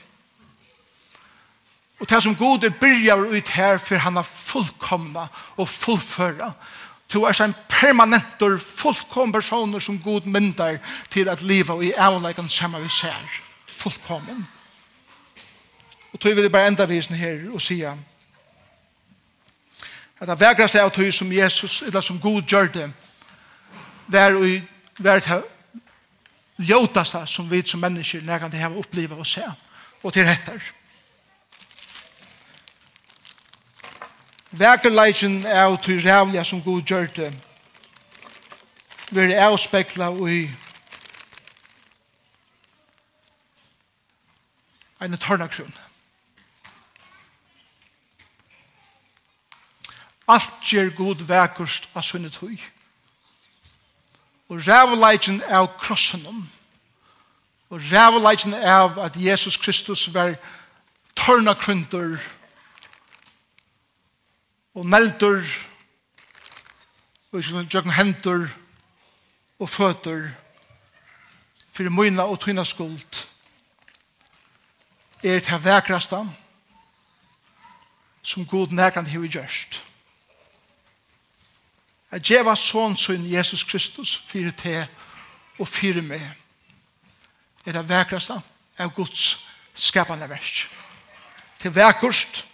Og 1.99 2.09
det 2.09 2.23
som 2.23 2.35
God 2.35 2.63
er 2.63 2.69
byrjar 2.69 3.17
ut 3.17 3.49
her, 3.49 3.77
for 3.77 3.95
han 3.95 4.15
har 4.15 4.23
fullkomna 4.23 5.27
og 5.57 5.69
fullføra. 5.69 6.51
Du 7.13 7.23
er 7.23 7.41
en 7.41 7.55
permanentor, 7.69 8.57
fullkom 8.57 9.31
personer 9.31 9.79
som 9.79 9.99
God 9.99 10.25
myndar 10.25 10.77
til 11.09 11.29
at 11.29 11.41
liva 11.41 11.73
og 11.73 11.85
i 11.85 11.93
avleikon 11.97 12.49
samme 12.49 12.81
vi 12.81 12.89
ser. 12.89 13.41
Fullkommen. 13.77 14.47
Og 16.13 16.19
tog 16.19 16.35
vi 16.35 16.43
det 16.43 16.51
bare 16.51 16.67
enda 16.67 16.85
visen 16.85 17.15
her 17.15 17.49
og 17.53 17.61
sier 17.61 17.97
at 20.19 20.27
det 20.27 20.39
vekraste 20.39 20.81
av 20.81 20.89
tog 20.91 21.13
som 21.13 21.31
Jesus, 21.31 21.81
eller 21.81 22.01
som 22.01 22.19
God 22.19 22.41
gjør 22.41 22.71
det, 22.73 22.91
var, 24.07 24.33
var, 24.97 25.43
ljótasta 26.57 27.25
som 27.25 27.49
vi 27.51 27.61
som 27.65 27.79
mennesker 27.79 28.21
nærkant 28.21 28.53
har 28.53 28.77
opplivet 28.77 29.17
og 29.17 29.25
se 29.25 29.43
og 30.03 30.13
til 30.13 30.27
hettar. 30.27 30.63
Verkerleisen 34.51 35.45
er 35.45 35.63
jo 35.63 35.75
til 35.75 36.01
rævliga 36.01 36.43
som 36.43 36.61
god 36.61 36.81
gjør 36.81 37.05
det 37.15 37.33
vi 39.11 39.19
er 39.19 39.45
avspekla 39.45 40.09
i 40.27 40.49
en 45.01 45.17
tørnaksjon. 45.17 45.73
Alt 50.27 50.53
gjør 50.61 50.89
god 50.95 51.23
verkost 51.23 51.87
av 51.95 52.03
sunnet 52.03 52.35
høy 52.41 52.57
og 54.49 54.67
rævleikjen 54.67 55.41
av 55.43 55.67
krossenom, 55.79 56.49
og 57.69 57.81
rævleikjen 57.91 58.53
av 58.53 58.99
at 58.99 59.15
Jesus 59.15 59.57
Kristus 59.57 60.07
var 60.13 60.35
tørna 61.15 61.53
kryntur 61.53 62.17
og 64.77 64.85
neltur 64.85 65.43
og 67.31 67.39
ikke 67.39 67.57
noen 67.57 67.95
hendur 67.97 68.45
og 69.59 69.69
føtur 69.69 70.29
fyrir 71.73 71.93
møyna 71.93 72.25
og 72.29 72.39
tøyna 72.41 72.63
skuld 72.65 73.23
er 75.23 75.41
til 75.43 75.63
vekrastan 75.63 76.29
som 78.23 78.45
god 78.45 78.73
nekant 78.75 79.07
hever 79.07 79.27
gjørst 79.27 79.81
at 82.11 82.23
djeva 82.23 82.55
sån 82.55 82.97
sin 82.97 83.25
Jesus 83.27 83.63
Kristus 83.63 84.15
fyrir 84.27 84.51
te 84.55 84.87
og 85.59 85.67
fyrir 85.67 86.03
meg 86.05 86.23
er 87.65 87.75
det 87.75 87.89
vekraste 87.89 88.37
av 88.79 88.93
Guds 88.95 89.47
skapande 89.73 90.29
verk. 90.29 90.67
Til 91.59 91.73
vekkust, 91.75 92.45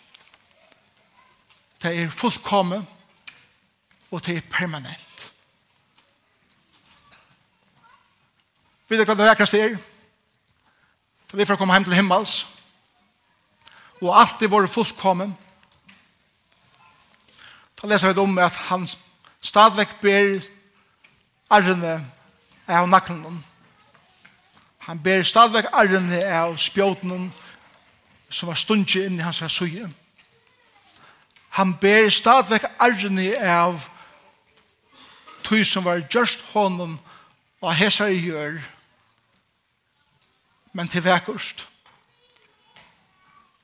det 1.83 1.91
er 1.99 2.09
fullkomme, 2.09 2.79
og 4.11 4.25
det 4.25 4.37
er 4.37 4.49
permanent. 4.49 5.31
Vet 8.89 8.99
du 8.99 9.05
hva 9.05 9.17
det 9.17 9.29
vekraste 9.29 9.59
er? 9.59 9.77
Så 11.29 11.37
vi 11.37 11.45
får 11.45 11.59
komme 11.59 11.75
hjem 11.75 11.85
til 11.87 11.97
himmels, 11.97 12.43
og 14.01 14.13
alt 14.19 14.41
er 14.41 14.51
vår 14.51 14.67
fullkomme. 14.71 15.29
Da 17.81 17.89
leser 17.89 18.13
vi 18.13 18.21
om 18.21 18.37
at 18.39 18.55
hans 18.69 18.97
Stadvek 19.43 19.97
ber 20.01 20.39
arrene 21.51 21.97
av 22.67 22.87
naklen. 22.87 23.41
Han 24.87 24.99
ber 25.03 25.23
stadvek 25.23 25.67
arrene 25.71 26.21
av 26.31 26.55
spjåten 26.57 27.31
som 28.29 28.49
var 28.49 28.59
stundje 28.59 29.05
inn 29.05 29.19
i 29.19 29.23
hans 29.23 29.43
suje. 29.51 29.89
Han 31.59 31.75
ber 31.81 32.09
stadvek 32.09 32.65
arrene 32.79 33.33
av 33.43 33.89
tog 35.43 35.65
som 35.67 35.83
var 35.83 36.07
just 36.07 36.41
honom 36.53 36.95
og 37.61 37.75
hesar 37.75 38.15
i 38.15 38.23
gjør 38.23 38.61
men 40.73 40.87
til 40.87 41.03
vekkost. 41.03 41.67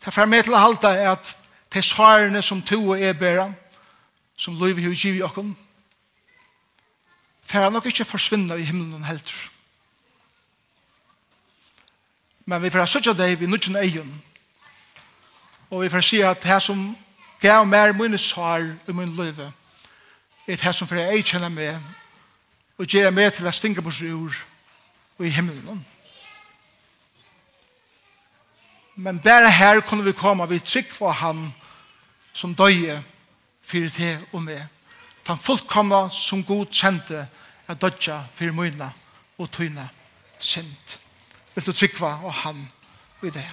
Det 0.06 0.18
er 0.18 0.26
med 0.26 0.44
til 0.44 0.54
å 0.54 0.62
halte 0.62 0.90
at 1.10 1.32
til 1.74 1.84
svarene 1.84 2.42
som 2.42 2.62
to 2.62 2.78
og 2.92 3.02
er 3.02 3.14
bedre, 3.14 3.50
som 4.38 4.58
lov 4.58 4.78
i 4.78 4.86
hivgiv 4.86 5.18
i 5.18 5.26
okken 5.26 5.56
for 7.50 7.60
han 7.60 7.74
nok 7.74 7.86
ikke 7.86 8.06
forsvinner 8.06 8.56
i 8.56 8.64
himmelen 8.64 9.04
heller. 9.04 9.50
Men 12.46 12.62
vi 12.62 12.70
får 12.70 12.86
søtja 12.86 13.14
deg 13.14 13.40
vi 13.40 13.50
nødgjøn 13.50 13.80
egen. 13.82 14.12
Og 15.70 15.82
vi 15.82 15.90
får 15.90 16.02
si 16.06 16.22
at 16.22 16.44
det 16.44 16.62
som 16.62 16.98
gav 17.42 17.66
mer 17.66 17.94
mine 17.94 18.18
svar 18.18 18.60
i 18.88 18.92
min 18.92 19.16
liv, 19.16 19.40
er 20.48 20.56
det 20.56 20.76
som 20.76 20.88
får 20.88 20.96
jeg 20.96 21.26
kjenne 21.26 21.50
med, 21.50 21.80
og 22.78 22.86
gjør 22.86 23.10
meg 23.12 23.34
til 23.34 23.48
å 23.48 23.52
stinge 23.52 23.82
på 23.82 23.94
jord 24.02 24.38
og 25.18 25.26
i 25.26 25.30
himmelen. 25.30 25.86
Men 28.96 29.20
bare 29.20 29.52
her 29.52 29.80
kunne 29.80 30.04
vi 30.04 30.12
komme, 30.12 30.50
vi 30.50 30.60
trygg 30.60 30.92
for 30.94 31.12
han 31.12 31.54
som 32.34 32.56
døye, 32.56 33.02
fyrir 33.62 33.90
te 33.90 34.18
og 34.34 34.44
med. 34.44 34.62
Han 35.30 35.38
fullkomna 35.38 36.08
som 36.10 36.42
god 36.42 36.72
kjente 36.74 37.20
er 37.70 37.78
dødja 37.78 38.16
fyrir 38.34 38.56
møyna 38.58 38.88
og 39.38 39.52
tøyna 39.54 39.84
sint. 40.42 40.96
Vil 41.54 41.68
du 41.68 41.70
trykva 41.70 42.16
og 42.26 42.34
han 42.34 42.64
og 43.22 43.30
det? 43.36 43.46